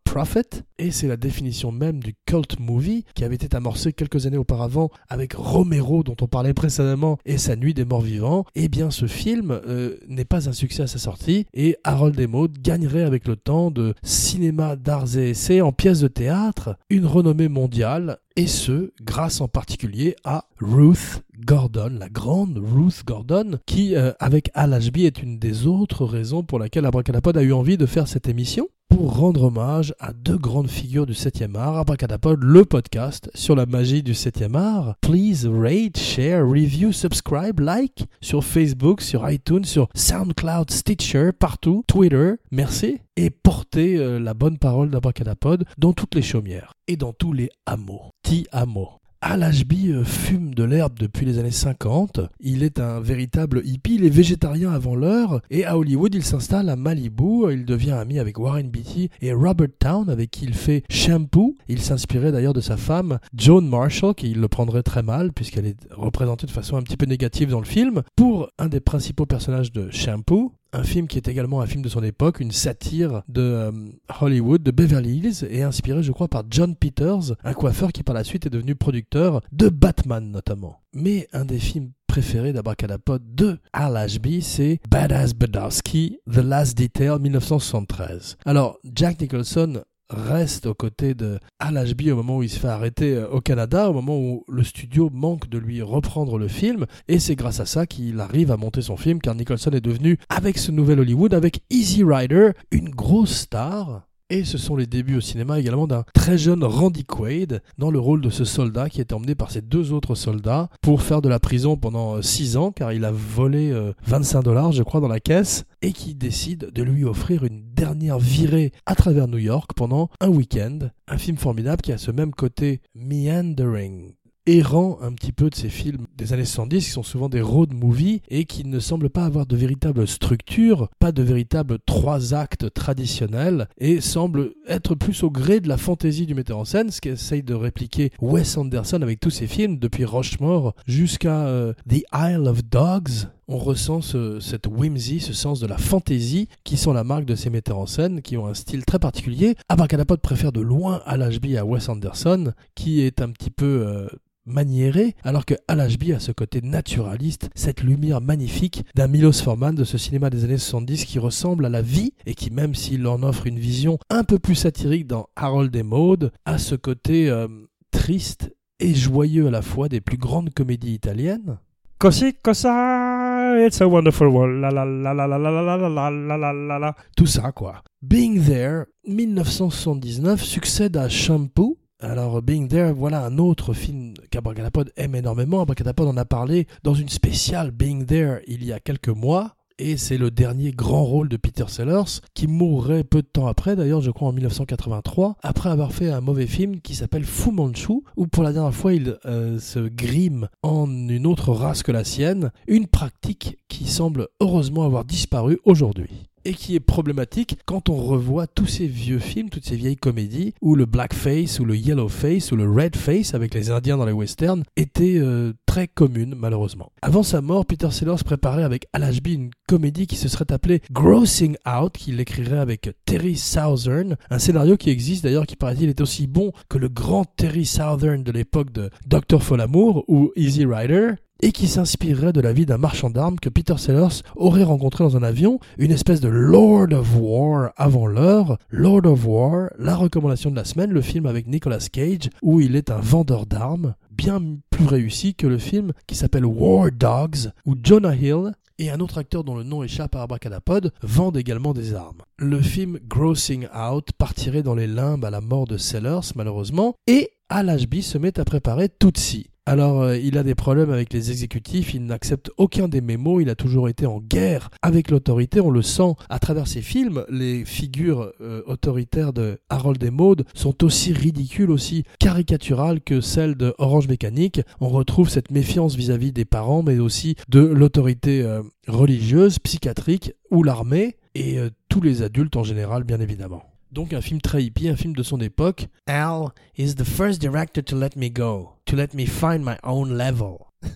et 0.77 0.91
c'est 0.91 1.07
la 1.07 1.17
définition 1.17 1.73
même 1.73 2.01
du 2.01 2.15
cult 2.25 2.57
movie, 2.59 3.03
qui 3.15 3.25
avait 3.25 3.35
été 3.35 3.53
amorcé 3.53 3.91
quelques 3.91 4.25
années 4.25 4.37
auparavant 4.37 4.89
avec 5.09 5.33
Romero, 5.33 6.03
dont 6.03 6.15
on 6.21 6.27
parlait 6.27 6.53
précédemment, 6.53 7.17
et 7.25 7.37
sa 7.37 7.57
nuit 7.57 7.73
des 7.73 7.83
morts 7.83 8.01
vivants, 8.01 8.45
eh 8.55 8.69
bien 8.69 8.91
ce 8.91 9.07
film 9.07 9.51
euh, 9.51 9.97
n'est 10.07 10.23
pas 10.23 10.47
un 10.47 10.53
succès 10.53 10.83
à 10.83 10.87
sa 10.87 10.99
sortie, 10.99 11.45
et 11.53 11.75
Harold 11.83 12.19
Maud 12.29 12.57
gagnerait 12.61 13.03
avec 13.03 13.27
le 13.27 13.35
temps 13.35 13.71
de 13.71 13.93
cinéma 14.03 14.77
d'arts 14.77 15.17
et 15.17 15.31
essais 15.31 15.59
en 15.59 15.73
pièces 15.73 15.99
de 15.99 16.07
théâtre 16.07 16.77
une 16.89 17.05
renommée 17.05 17.49
mondiale, 17.49 18.19
et 18.37 18.47
ce, 18.47 18.91
grâce 19.01 19.41
en 19.41 19.49
particulier 19.49 20.15
à 20.23 20.45
Ruth 20.59 21.23
Gordon, 21.45 21.91
la 21.99 22.09
grande 22.09 22.57
Ruth 22.57 23.03
Gordon, 23.05 23.59
qui, 23.65 23.95
euh, 23.95 24.13
avec 24.19 24.49
Al 24.53 24.73
Ashby, 24.73 25.05
est 25.05 25.21
une 25.21 25.39
des 25.39 25.67
autres 25.67 26.05
raisons 26.05 26.43
pour 26.43 26.59
laquelle 26.59 26.85
Abracadapod 26.85 27.37
a 27.37 27.43
eu 27.43 27.51
envie 27.51 27.77
de 27.77 27.85
faire 27.85 28.07
cette 28.07 28.29
émission 28.29 28.67
pour 28.89 29.17
rendre 29.17 29.43
hommage 29.43 29.93
à 29.99 30.13
deux 30.13 30.37
grandes 30.37 30.69
figures 30.69 31.05
du 31.05 31.13
7e 31.13 31.55
art, 31.55 31.77
Abracadapod, 31.77 32.41
le 32.41 32.65
podcast 32.65 33.29
sur 33.33 33.55
la 33.55 33.65
magie 33.65 34.03
du 34.03 34.13
7e 34.13 34.55
art. 34.55 34.95
Please 35.01 35.47
rate, 35.47 35.97
share, 35.97 36.47
review, 36.47 36.91
subscribe, 36.91 37.59
like 37.59 38.05
sur 38.21 38.43
Facebook, 38.43 39.01
sur 39.01 39.29
iTunes, 39.29 39.65
sur 39.65 39.89
SoundCloud, 39.95 40.71
Stitcher, 40.71 41.31
partout, 41.37 41.83
Twitter. 41.87 42.33
Merci 42.51 42.99
et 43.17 43.29
portez 43.29 43.97
euh, 43.97 44.19
la 44.19 44.33
bonne 44.33 44.57
parole 44.57 44.89
d'Abracadapod 44.89 45.65
dans 45.77 45.93
toutes 45.93 46.15
les 46.15 46.21
chaumières 46.21 46.73
et 46.87 46.97
dans 46.97 47.13
tous 47.13 47.33
les 47.33 47.49
hameaux. 47.65 48.11
Ti 48.23 48.47
hameaux. 48.51 48.89
Al 49.27 49.41
Ashby 49.41 49.91
euh, 49.91 50.03
fume 50.03 50.53
de 50.53 50.63
l'herbe 50.63 50.99
depuis 50.99 51.25
les 51.25 51.39
années 51.39 51.49
50. 51.49 52.19
Il 52.41 52.61
est 52.61 52.79
un 52.79 52.99
véritable 52.99 53.63
hippie. 53.65 53.95
Il 53.95 54.05
est 54.05 54.09
végétarien 54.09 54.71
avant 54.71 54.95
l'heure. 54.95 55.41
Et 55.49 55.65
à 55.65 55.79
Hollywood, 55.79 56.13
il 56.13 56.23
s'installe 56.23 56.69
à 56.69 56.75
Malibu. 56.75 57.51
Il 57.51 57.65
devient 57.65 57.93
ami 57.93 58.19
avec 58.19 58.37
Warren 58.37 58.69
Beatty 58.69 59.09
et 59.21 59.33
Robert 59.33 59.69
Town, 59.79 60.11
avec 60.11 60.29
qui 60.29 60.45
il 60.45 60.53
fait 60.53 60.83
Shampoo. 60.91 61.55
Il 61.67 61.81
s'inspirait 61.81 62.31
d'ailleurs 62.31 62.53
de 62.53 62.61
sa 62.61 62.77
femme, 62.77 63.17
Joan 63.35 63.67
Marshall, 63.67 64.13
qui 64.13 64.31
le 64.35 64.47
prendrait 64.47 64.83
très 64.83 65.01
mal, 65.01 65.33
puisqu'elle 65.33 65.65
est 65.65 65.87
représentée 65.89 66.45
de 66.45 66.51
façon 66.51 66.77
un 66.77 66.83
petit 66.83 66.95
peu 66.95 67.07
négative 67.07 67.49
dans 67.49 67.59
le 67.59 67.65
film, 67.65 68.03
pour 68.15 68.49
un 68.59 68.67
des 68.67 68.79
principaux 68.79 69.25
personnages 69.25 69.71
de 69.71 69.89
Shampoo 69.89 70.53
un 70.75 70.83
film 70.83 71.07
qui 71.07 71.17
est 71.17 71.27
également 71.27 71.61
un 71.61 71.67
film 71.67 71.81
de 71.81 71.89
son 71.89 72.03
époque, 72.03 72.39
une 72.41 72.51
satire 72.51 73.23
de 73.29 73.41
euh, 73.41 73.71
Hollywood, 74.19 74.61
de 74.61 74.71
Beverly 74.71 75.17
Hills, 75.17 75.47
et 75.49 75.63
inspiré, 75.63 76.03
je 76.03 76.11
crois, 76.11 76.27
par 76.27 76.43
John 76.49 76.75
Peters, 76.75 77.35
un 77.43 77.53
coiffeur 77.53 77.91
qui 77.91 78.03
par 78.03 78.13
la 78.13 78.23
suite 78.23 78.45
est 78.45 78.49
devenu 78.49 78.75
producteur 78.75 79.41
de 79.51 79.69
Batman 79.69 80.29
notamment. 80.29 80.81
Mais 80.93 81.27
un 81.33 81.45
des 81.45 81.59
films 81.59 81.91
préférés 82.07 82.53
d'Abracadapod 82.53 83.21
de 83.35 83.57
Al 83.73 83.97
Ashby, 83.97 84.41
c'est 84.41 84.79
Badass 84.89 85.33
Badowski, 85.33 86.19
The 86.31 86.37
Last 86.37 86.77
Detail 86.77 87.19
1973. 87.19 88.37
Alors, 88.45 88.79
Jack 88.93 89.19
Nicholson 89.21 89.83
reste 90.09 90.65
aux 90.65 90.73
côtés 90.73 91.13
de 91.13 91.39
Al 91.59 91.77
Ashby 91.77 92.11
au 92.11 92.15
moment 92.15 92.37
où 92.37 92.43
il 92.43 92.49
se 92.49 92.59
fait 92.59 92.67
arrêter 92.67 93.15
euh, 93.15 93.29
au 93.29 93.41
Canada, 93.41 93.89
au 93.89 93.93
moment 93.93 94.17
où 94.17 94.43
le 94.47 94.63
studio 94.63 95.09
manque 95.11 95.49
de 95.49 95.57
lui 95.57 95.81
reprendre 95.81 96.37
le 96.37 96.47
film, 96.47 96.85
et 97.07 97.19
c'est 97.19 97.35
grâce 97.35 97.59
à 97.59 97.65
ça 97.65 97.85
qu'il 97.85 98.19
arrive 98.19 98.51
à 98.51 98.57
monter 98.57 98.81
son 98.81 98.97
film, 98.97 99.19
car 99.19 99.35
Nicholson 99.35 99.71
est 99.71 99.81
devenu, 99.81 100.17
avec 100.29 100.57
ce 100.57 100.71
nouvel 100.71 100.99
Hollywood, 100.99 101.33
avec 101.33 101.61
Easy 101.69 102.03
Rider, 102.03 102.51
une 102.71 102.89
grosse 102.89 103.35
star, 103.35 104.07
et 104.29 104.43
ce 104.43 104.57
sont 104.57 104.75
les 104.75 104.87
débuts 104.87 105.17
au 105.17 105.21
cinéma 105.21 105.59
également 105.59 105.87
d'un 105.87 106.03
très 106.13 106.37
jeune 106.37 106.63
Randy 106.63 107.05
Quaid 107.05 107.61
dans 107.77 107.91
le 107.91 107.99
rôle 107.99 108.21
de 108.21 108.29
ce 108.29 108.43
soldat 108.43 108.89
qui 108.89 108.99
est 108.99 109.13
emmené 109.13 109.35
par 109.35 109.51
ses 109.51 109.61
deux 109.61 109.93
autres 109.93 110.15
soldats 110.15 110.69
pour 110.81 111.01
faire 111.03 111.21
de 111.21 111.29
la 111.29 111.39
prison 111.39 111.77
pendant 111.77 112.21
6 112.21 112.57
ans 112.57 112.71
car 112.71 112.91
il 112.91 113.05
a 113.05 113.11
volé 113.11 113.71
25 114.07 114.39
euh, 114.39 114.41
dollars 114.41 114.71
je 114.71 114.83
crois 114.83 114.99
dans 115.01 115.07
la 115.07 115.19
caisse 115.19 115.65
et 115.81 115.93
qui 115.93 116.15
décide 116.15 116.71
de 116.71 116.83
lui 116.83 117.03
offrir 117.03 117.43
une 117.43 117.63
dernière 117.73 118.17
virée 118.17 118.71
à 118.85 118.95
travers 118.95 119.27
New 119.27 119.37
York 119.37 119.71
pendant 119.75 120.09
un 120.19 120.29
week-end. 120.29 120.79
Un 121.07 121.17
film 121.17 121.37
formidable 121.37 121.81
qui 121.81 121.91
a 121.91 121.97
ce 121.97 122.09
même 122.11 122.31
côté 122.31 122.81
meandering 122.95 124.13
errant 124.47 124.99
un 125.01 125.11
petit 125.13 125.31
peu 125.31 125.49
de 125.49 125.55
ces 125.55 125.69
films 125.69 126.05
des 126.17 126.33
années 126.33 126.45
70 126.45 126.85
qui 126.85 126.91
sont 126.91 127.03
souvent 127.03 127.29
des 127.29 127.41
road 127.41 127.73
movies 127.73 128.21
et 128.29 128.45
qui 128.45 128.65
ne 128.65 128.79
semblent 128.79 129.09
pas 129.09 129.25
avoir 129.25 129.45
de 129.45 129.55
véritable 129.55 130.07
structure, 130.07 130.89
pas 130.99 131.11
de 131.11 131.23
véritable 131.23 131.79
trois 131.85 132.33
actes 132.33 132.73
traditionnels 132.73 133.67
et 133.77 134.01
semblent 134.01 134.51
être 134.67 134.95
plus 134.95 135.23
au 135.23 135.31
gré 135.31 135.59
de 135.59 135.67
la 135.67 135.77
fantaisie 135.77 136.25
du 136.25 136.35
metteur 136.35 136.57
en 136.57 136.65
scène, 136.65 136.91
ce 136.91 137.01
qu'essaye 137.01 137.43
de 137.43 137.53
répliquer 137.53 138.11
Wes 138.21 138.57
Anderson 138.57 139.01
avec 139.01 139.19
tous 139.19 139.31
ses 139.31 139.47
films 139.47 139.77
depuis 139.77 140.05
Rushmore 140.05 140.73
jusqu'à 140.87 141.47
euh, 141.47 141.73
The 141.89 142.03
Isle 142.13 142.47
of 142.47 142.63
Dogs 142.65 143.27
on 143.47 143.57
ressent 143.57 144.01
cette 144.01 144.65
whimsy, 144.67 145.19
ce 145.19 145.33
sens 145.33 145.59
de 145.59 145.67
la 145.67 145.77
fantaisie 145.77 146.47
qui 146.63 146.77
sont 146.77 146.93
la 146.93 147.03
marque 147.03 147.25
de 147.25 147.35
ces 147.35 147.49
metteurs 147.49 147.77
en 147.77 147.85
scène 147.85 148.21
qui 148.21 148.37
ont 148.37 148.47
un 148.47 148.55
style 148.55 148.85
très 148.85 148.97
particulier. 148.97 149.55
Abracadapod 149.69 150.19
préfère 150.19 150.51
de 150.51 150.61
loin 150.61 151.01
Al 151.05 151.21
Ashby 151.21 151.57
à 151.57 151.65
Wes 151.65 151.87
Anderson 151.87 152.53
qui 152.73 153.01
est 153.01 153.21
un 153.21 153.29
petit 153.29 153.51
peu 153.51 153.85
euh, 153.85 154.07
maniéré, 154.45 155.15
alors 155.23 155.45
que 155.45 155.55
Ashby 155.67 156.13
a 156.13 156.19
ce 156.19 156.31
côté 156.31 156.61
naturaliste, 156.61 157.49
cette 157.55 157.81
lumière 157.81 158.21
magnifique 158.21 158.83
d'un 158.95 159.07
Milos 159.07 159.43
Forman 159.43 159.75
de 159.75 159.83
ce 159.83 159.97
cinéma 159.97 160.29
des 160.29 160.43
années 160.43 160.57
70 160.57 161.05
qui 161.05 161.19
ressemble 161.19 161.65
à 161.65 161.69
la 161.69 161.81
vie 161.81 162.13
et 162.25 162.33
qui, 162.35 162.51
même 162.51 162.75
s'il 162.75 163.05
en 163.07 163.23
offre 163.23 163.47
une 163.47 163.59
vision 163.59 163.97
un 164.09 164.23
peu 164.23 164.39
plus 164.39 164.55
satirique 164.55 165.07
dans 165.07 165.27
Harold 165.35 165.75
et 165.75 165.83
Maude, 165.83 166.31
a 166.45 166.57
ce 166.57 166.75
côté 166.75 167.29
euh, 167.29 167.47
triste 167.91 168.51
et 168.79 168.93
joyeux 168.93 169.47
à 169.47 169.51
la 169.51 169.61
fois 169.61 169.89
des 169.89 170.01
plus 170.01 170.17
grandes 170.17 170.53
comédies 170.53 170.93
italiennes. 170.93 171.57
Così 171.97 172.33
cosa, 172.43 173.55
it's 173.65 173.81
a 173.81 173.87
wonderful 173.87 174.27
world, 174.27 174.59
la 174.59 174.69
la 174.69 174.83
la 174.83 175.13
la 175.13 175.27
la 175.27 175.37
la 175.37 175.49
la 175.49 175.77
la 175.77 176.09
la 176.09 176.53
la 176.53 176.77
la 176.79 176.95
Tout 177.15 177.25
ça 177.25 177.53
quoi. 177.53 177.83
Being 178.01 178.43
There, 178.43 178.83
1979, 179.07 180.43
succède 180.43 180.97
à 180.97 181.07
Shampoo, 181.07 181.77
alors, 182.01 182.41
Being 182.41 182.67
There, 182.67 182.91
voilà 182.91 183.25
un 183.25 183.37
autre 183.37 183.73
film 183.73 184.13
qu'Abracadapod 184.29 184.91
aime 184.97 185.15
énormément. 185.15 185.61
Abracadapod 185.61 186.07
en 186.07 186.17
a 186.17 186.25
parlé 186.25 186.67
dans 186.83 186.93
une 186.93 187.07
spéciale 187.07 187.71
Being 187.71 188.05
There 188.05 188.41
il 188.47 188.65
y 188.65 188.73
a 188.73 188.81
quelques 188.81 189.09
mois. 189.09 189.55
Et 189.77 189.97
c'est 189.97 190.17
le 190.17 190.31
dernier 190.31 190.71
grand 190.71 191.03
rôle 191.03 191.27
de 191.27 191.35
Peter 191.35 191.65
Sellers, 191.67 192.21
qui 192.33 192.47
mourrait 192.47 193.03
peu 193.03 193.21
de 193.21 193.27
temps 193.27 193.47
après, 193.47 193.75
d'ailleurs 193.75 193.99
je 193.99 194.09
crois 194.09 194.29
en 194.29 194.31
1983, 194.31 195.35
après 195.43 195.69
avoir 195.69 195.91
fait 195.91 196.09
un 196.09 196.21
mauvais 196.21 196.47
film 196.47 196.79
qui 196.79 196.95
s'appelle 196.95 197.25
Fu 197.25 197.51
Manchu, 197.51 198.01
où 198.15 198.25
pour 198.25 198.43
la 198.43 198.53
dernière 198.53 198.73
fois 198.73 198.93
il 198.93 199.17
euh, 199.25 199.59
se 199.59 199.79
grime 199.79 200.47
en 200.63 200.87
une 200.87 201.27
autre 201.27 201.51
race 201.51 201.83
que 201.83 201.91
la 201.91 202.05
sienne, 202.05 202.53
une 202.67 202.87
pratique 202.87 203.57
qui 203.67 203.85
semble 203.85 204.29
heureusement 204.39 204.85
avoir 204.85 205.03
disparu 205.03 205.59
aujourd'hui 205.65 206.29
et 206.45 206.53
qui 206.53 206.75
est 206.75 206.79
problématique 206.79 207.57
quand 207.65 207.89
on 207.89 207.95
revoit 207.95 208.47
tous 208.47 208.67
ces 208.67 208.87
vieux 208.87 209.19
films, 209.19 209.49
toutes 209.49 209.65
ces 209.65 209.75
vieilles 209.75 209.97
comédies 209.97 210.53
où 210.61 210.75
le 210.75 210.85
blackface 210.85 211.59
ou 211.59 211.65
le 211.65 211.75
yellowface 211.75 212.51
ou 212.51 212.55
le 212.55 212.69
redface 212.69 213.33
avec 213.33 213.53
les 213.53 213.71
Indiens 213.71 213.97
dans 213.97 214.05
les 214.05 214.11
westerns 214.13 214.63
était 214.77 215.17
euh, 215.17 215.53
très 215.65 215.87
commune 215.87 216.35
malheureusement. 216.37 216.91
Avant 217.01 217.23
sa 217.23 217.41
mort, 217.41 217.65
Peter 217.65 217.91
Sellers 217.91 218.23
préparait 218.23 218.63
avec 218.63 218.87
Al 218.93 219.03
Ashby 219.03 219.33
une 219.33 219.51
comédie 219.67 220.07
qui 220.07 220.15
se 220.15 220.29
serait 220.29 220.51
appelée 220.51 220.81
Grossing 220.91 221.57
Out, 221.67 221.93
qu'il 221.93 222.19
écrirait 222.19 222.59
avec 222.59 222.91
Terry 223.05 223.35
Southern, 223.35 224.15
un 224.29 224.39
scénario 224.39 224.77
qui 224.77 224.89
existe 224.89 225.23
d'ailleurs 225.23 225.47
qui 225.47 225.55
paraît-il 225.55 225.89
est 225.89 226.01
aussi 226.01 226.27
bon 226.27 226.51
que 226.69 226.77
le 226.77 226.89
grand 226.89 227.25
Terry 227.25 227.65
Southern 227.65 228.23
de 228.23 228.31
l'époque 228.31 228.71
de 228.71 228.89
Dr. 229.07 229.41
Folamour 229.41 230.03
ou 230.07 230.31
Easy 230.35 230.65
Rider, 230.65 231.13
et 231.41 231.51
qui 231.51 231.67
s'inspirerait 231.67 232.33
de 232.33 232.41
la 232.41 232.53
vie 232.53 232.65
d'un 232.65 232.77
marchand 232.77 233.09
d'armes 233.09 233.39
que 233.39 233.49
Peter 233.49 233.77
Sellers 233.77 234.21
aurait 234.35 234.63
rencontré 234.63 235.03
dans 235.03 235.17
un 235.17 235.23
avion, 235.23 235.59
une 235.77 235.91
espèce 235.91 236.21
de 236.21 236.27
Lord 236.27 236.93
of 236.93 237.15
War 237.17 237.71
avant 237.77 238.07
l'heure. 238.07 238.57
Lord 238.69 239.05
of 239.05 239.25
War, 239.25 239.69
la 239.77 239.95
recommandation 239.95 240.51
de 240.51 240.55
la 240.55 240.65
semaine, 240.65 240.91
le 240.91 241.01
film 241.01 241.25
avec 241.25 241.47
Nicolas 241.47 241.87
Cage, 241.91 242.29
où 242.41 242.61
il 242.61 242.75
est 242.75 242.89
un 242.89 242.99
vendeur 242.99 243.45
d'armes, 243.45 243.95
bien 244.11 244.41
plus 244.69 244.85
réussi 244.85 245.35
que 245.35 245.47
le 245.47 245.57
film 245.57 245.91
qui 246.07 246.15
s'appelle 246.15 246.45
War 246.45 246.89
Dogs, 246.91 247.51
où 247.65 247.75
Jonah 247.81 248.15
Hill 248.15 248.53
et 248.77 248.89
un 248.89 248.99
autre 248.99 249.17
acteur 249.17 249.43
dont 249.43 249.55
le 249.55 249.63
nom 249.63 249.83
échappe 249.83 250.15
à 250.15 250.23
Abracadapod 250.23 250.91
vendent 251.01 251.37
également 251.37 251.73
des 251.73 251.93
armes. 251.93 252.21
Le 252.37 252.61
film 252.61 252.99
Grossing 253.07 253.67
Out 253.73 254.09
partirait 254.17 254.63
dans 254.63 254.75
les 254.75 254.87
limbes 254.87 255.23
à 255.23 255.29
la 255.29 255.41
mort 255.41 255.67
de 255.67 255.77
Sellers 255.77 256.31
malheureusement 256.35 256.95
et 257.07 257.31
Al 257.47 257.69
Ashby 257.69 258.01
se 258.01 258.17
met 258.17 258.39
à 258.39 258.45
préparer 258.45 258.89
Tootsie, 258.89 259.49
alors, 259.67 260.03
euh, 260.03 260.17
il 260.17 260.37
a 260.37 260.43
des 260.43 260.53
problèmes 260.53 260.91
avec 260.91 261.11
les 261.11 261.31
exécutifs, 261.31 261.95
il 261.95 262.05
n'accepte 262.05 262.51
aucun 262.57 262.87
des 262.87 263.01
mémos, 263.01 263.41
il 263.41 263.49
a 263.49 263.55
toujours 263.55 263.89
été 263.89 264.05
en 264.05 264.19
guerre 264.19 264.69
avec 264.83 265.09
l'autorité, 265.09 265.59
on 265.59 265.71
le 265.71 265.81
sent 265.81 266.13
à 266.29 266.37
travers 266.37 266.67
ses 266.67 266.83
films, 266.83 267.25
les 267.29 267.65
figures 267.65 268.31
euh, 268.41 268.61
autoritaires 268.67 269.33
de 269.33 269.59
Harold 269.69 270.03
et 270.03 270.11
Maude 270.11 270.45
sont 270.53 270.83
aussi 270.83 271.13
ridicules, 271.13 271.71
aussi 271.71 272.03
caricaturales 272.19 273.01
que 273.01 273.21
celles 273.21 273.55
de 273.55 273.73
Orange 273.79 274.07
Mécanique. 274.07 274.61
On 274.81 274.89
retrouve 274.89 275.29
cette 275.29 275.49
méfiance 275.49 275.95
vis-à-vis 275.95 276.31
des 276.31 276.45
parents, 276.45 276.83
mais 276.83 276.99
aussi 276.99 277.35
de 277.49 277.61
l'autorité 277.61 278.43
euh, 278.43 278.61
religieuse, 278.87 279.57
psychiatrique 279.57 280.33
ou 280.51 280.61
l'armée, 280.61 281.17
et 281.33 281.57
tous 281.89 281.99
les 281.99 282.21
adultes 282.21 282.55
en 282.55 282.63
général, 282.63 283.03
bien 283.03 283.19
évidemment. 283.19 283.74
Donc 283.95 284.11
un 284.11 284.19
film 284.19 284.41
très 284.41 284.61
hippie, 284.61 284.89
un 284.89 284.97
film 284.97 285.15
de 285.15 285.23
son 285.23 285.39
époque. 285.39 285.87
Al 286.05 286.49
is 286.77 286.95
the 286.95 287.05
first 287.05 287.39
director 287.39 287.81
to 287.81 287.97
let 287.97 288.09
me 288.17 288.29
go, 288.29 288.73
to 288.83 288.97
let 288.97 289.13
me 289.13 289.25
find 289.25 289.63
my 289.63 289.77
own 289.83 290.17
level. 290.17 290.57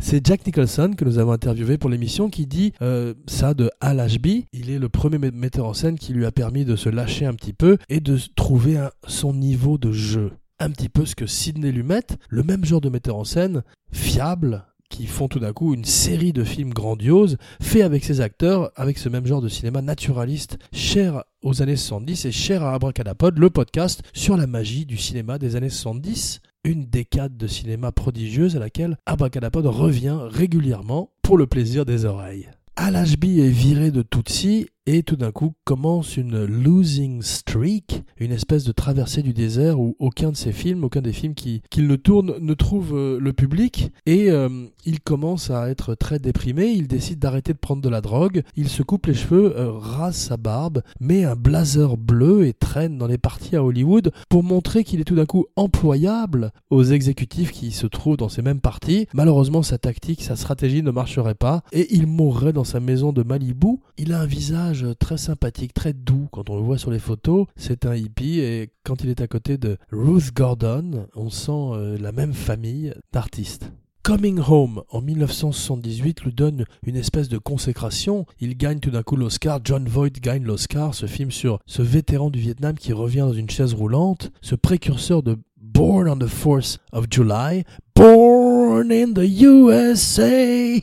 C'est 0.00 0.26
Jack 0.26 0.44
Nicholson 0.46 0.92
que 0.94 1.06
nous 1.06 1.18
avons 1.18 1.32
interviewé 1.32 1.78
pour 1.78 1.88
l'émission 1.88 2.28
qui 2.28 2.46
dit 2.46 2.74
euh, 2.82 3.14
ça 3.26 3.54
de 3.54 3.70
Al 3.80 4.00
Ashby. 4.00 4.48
Il 4.52 4.70
est 4.70 4.78
le 4.78 4.90
premier 4.90 5.16
metteur 5.16 5.64
en 5.64 5.72
scène 5.72 5.98
qui 5.98 6.12
lui 6.12 6.26
a 6.26 6.30
permis 6.30 6.66
de 6.66 6.76
se 6.76 6.90
lâcher 6.90 7.24
un 7.24 7.32
petit 7.32 7.54
peu 7.54 7.78
et 7.88 8.00
de 8.00 8.18
trouver 8.36 8.86
son 9.06 9.32
niveau 9.32 9.78
de 9.78 9.90
jeu. 9.90 10.32
Un 10.58 10.70
petit 10.72 10.90
peu 10.90 11.06
ce 11.06 11.14
que 11.14 11.26
Sidney 11.26 11.72
Lumet, 11.72 12.04
le 12.28 12.42
même 12.42 12.66
genre 12.66 12.82
de 12.82 12.90
metteur 12.90 13.16
en 13.16 13.24
scène, 13.24 13.62
fiable, 13.92 14.66
qui 14.92 15.06
font 15.06 15.26
tout 15.26 15.40
d'un 15.40 15.54
coup 15.54 15.72
une 15.72 15.86
série 15.86 16.34
de 16.34 16.44
films 16.44 16.74
grandioses, 16.74 17.38
faits 17.62 17.82
avec 17.82 18.04
ces 18.04 18.20
acteurs, 18.20 18.70
avec 18.76 18.98
ce 18.98 19.08
même 19.08 19.26
genre 19.26 19.40
de 19.40 19.48
cinéma 19.48 19.80
naturaliste, 19.80 20.58
cher 20.70 21.24
aux 21.42 21.62
années 21.62 21.76
70 21.76 22.26
et 22.26 22.30
cher 22.30 22.62
à 22.62 22.74
Abracadapod, 22.74 23.38
le 23.38 23.48
podcast 23.48 24.02
sur 24.12 24.36
la 24.36 24.46
magie 24.46 24.84
du 24.84 24.98
cinéma 24.98 25.38
des 25.38 25.56
années 25.56 25.70
70, 25.70 26.40
une 26.64 26.84
décade 26.84 27.38
de 27.38 27.46
cinéma 27.46 27.90
prodigieuse 27.90 28.54
à 28.54 28.60
laquelle 28.60 28.98
Abracadapod 29.06 29.66
revient 29.66 30.18
régulièrement 30.20 31.10
pour 31.22 31.38
le 31.38 31.46
plaisir 31.46 31.86
des 31.86 32.04
oreilles. 32.04 32.50
Al 32.76 32.96
Ashby 32.96 33.40
est 33.40 33.48
viré 33.48 33.90
de 33.90 34.02
Tootsie 34.02 34.66
et 34.86 35.02
tout 35.02 35.16
d'un 35.16 35.30
coup 35.30 35.54
commence 35.64 36.16
une 36.16 36.44
losing 36.44 37.22
streak, 37.22 38.02
une 38.16 38.32
espèce 38.32 38.64
de 38.64 38.72
traversée 38.72 39.22
du 39.22 39.32
désert 39.32 39.78
où 39.78 39.96
aucun 39.98 40.32
de 40.32 40.36
ses 40.36 40.52
films, 40.52 40.84
aucun 40.84 41.00
des 41.00 41.12
films 41.12 41.34
qu'il 41.34 41.60
qui 41.70 41.82
ne 41.82 41.96
tourne 41.96 42.34
ne 42.40 42.54
trouve 42.54 42.96
euh, 42.96 43.18
le 43.20 43.32
public 43.32 43.92
et 44.06 44.30
euh, 44.30 44.48
il 44.84 45.00
commence 45.00 45.50
à 45.50 45.70
être 45.70 45.94
très 45.94 46.18
déprimé, 46.18 46.66
il 46.66 46.88
décide 46.88 47.20
d'arrêter 47.20 47.52
de 47.52 47.58
prendre 47.58 47.82
de 47.82 47.88
la 47.88 48.00
drogue, 48.00 48.42
il 48.56 48.68
se 48.68 48.82
coupe 48.82 49.06
les 49.06 49.14
cheveux, 49.14 49.56
euh, 49.56 49.70
rase 49.72 50.16
sa 50.16 50.36
barbe, 50.36 50.82
met 51.00 51.24
un 51.24 51.36
blazer 51.36 51.96
bleu 51.96 52.46
et 52.46 52.52
traîne 52.52 52.98
dans 52.98 53.06
les 53.06 53.18
parties 53.18 53.56
à 53.56 53.62
Hollywood 53.62 54.12
pour 54.28 54.42
montrer 54.42 54.82
qu'il 54.82 55.00
est 55.00 55.04
tout 55.04 55.14
d'un 55.14 55.26
coup 55.26 55.46
employable 55.54 56.52
aux 56.70 56.84
exécutifs 56.84 57.52
qui 57.52 57.70
se 57.70 57.86
trouvent 57.86 58.16
dans 58.16 58.28
ces 58.28 58.42
mêmes 58.42 58.60
parties. 58.60 59.06
Malheureusement 59.14 59.62
sa 59.62 59.78
tactique, 59.78 60.22
sa 60.22 60.34
stratégie 60.34 60.82
ne 60.82 60.90
marcherait 60.90 61.34
pas 61.34 61.62
et 61.72 61.94
il 61.94 62.06
mourrait 62.08 62.52
dans 62.52 62.64
sa 62.64 62.80
maison 62.80 63.12
de 63.12 63.22
Malibu. 63.22 63.78
Il 63.96 64.12
a 64.12 64.20
un 64.20 64.26
visage 64.26 64.71
très 64.98 65.18
sympathique, 65.18 65.74
très 65.74 65.92
doux. 65.92 66.28
Quand 66.32 66.50
on 66.50 66.56
le 66.56 66.62
voit 66.62 66.78
sur 66.78 66.90
les 66.90 66.98
photos, 66.98 67.46
c'est 67.56 67.86
un 67.86 67.94
hippie 67.94 68.40
et 68.40 68.70
quand 68.84 69.02
il 69.02 69.10
est 69.10 69.20
à 69.20 69.26
côté 69.26 69.58
de 69.58 69.78
Ruth 69.90 70.34
Gordon, 70.34 71.06
on 71.14 71.30
sent 71.30 71.52
euh, 71.52 71.98
la 71.98 72.12
même 72.12 72.32
famille 72.32 72.94
d'artistes. 73.12 73.70
Coming 74.02 74.40
Home 74.40 74.82
en 74.90 75.00
1978 75.00 76.22
lui 76.22 76.32
donne 76.32 76.64
une 76.84 76.96
espèce 76.96 77.28
de 77.28 77.38
consécration. 77.38 78.26
Il 78.40 78.56
gagne 78.56 78.80
tout 78.80 78.90
d'un 78.90 79.04
coup 79.04 79.14
l'Oscar. 79.14 79.60
John 79.62 79.86
Voight 79.86 80.20
gagne 80.20 80.42
l'Oscar. 80.42 80.92
Ce 80.92 81.06
film 81.06 81.30
sur 81.30 81.60
ce 81.66 81.82
vétéran 81.82 82.30
du 82.30 82.40
Vietnam 82.40 82.74
qui 82.76 82.92
revient 82.92 83.20
dans 83.20 83.32
une 83.32 83.48
chaise 83.48 83.74
roulante. 83.74 84.32
Ce 84.40 84.56
précurseur 84.56 85.22
de 85.22 85.38
Born 85.56 86.08
on 86.08 86.18
the 86.18 86.28
4th 86.28 86.78
of 86.90 87.06
July. 87.10 87.62
Born 87.94 88.90
in 88.90 89.12
the 89.12 89.22
USA. 89.40 90.82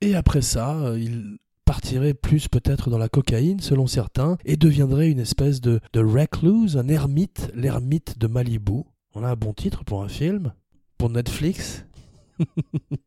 Et 0.00 0.14
après 0.14 0.42
ça, 0.42 0.76
euh, 0.76 0.98
il 0.98 1.38
partirait 1.66 2.14
plus 2.14 2.48
peut-être 2.48 2.88
dans 2.88 2.96
la 2.96 3.10
cocaïne 3.10 3.60
selon 3.60 3.86
certains 3.86 4.38
et 4.46 4.56
deviendrait 4.56 5.10
une 5.10 5.18
espèce 5.18 5.60
de, 5.60 5.80
de 5.92 6.00
recluse, 6.00 6.78
un 6.78 6.88
ermite, 6.88 7.50
l'ermite 7.54 8.18
de 8.18 8.26
Malibu. 8.26 8.84
On 9.14 9.24
a 9.24 9.28
un 9.28 9.36
bon 9.36 9.52
titre 9.52 9.84
pour 9.84 10.02
un 10.02 10.08
film, 10.08 10.54
pour 10.96 11.10
Netflix? 11.10 11.84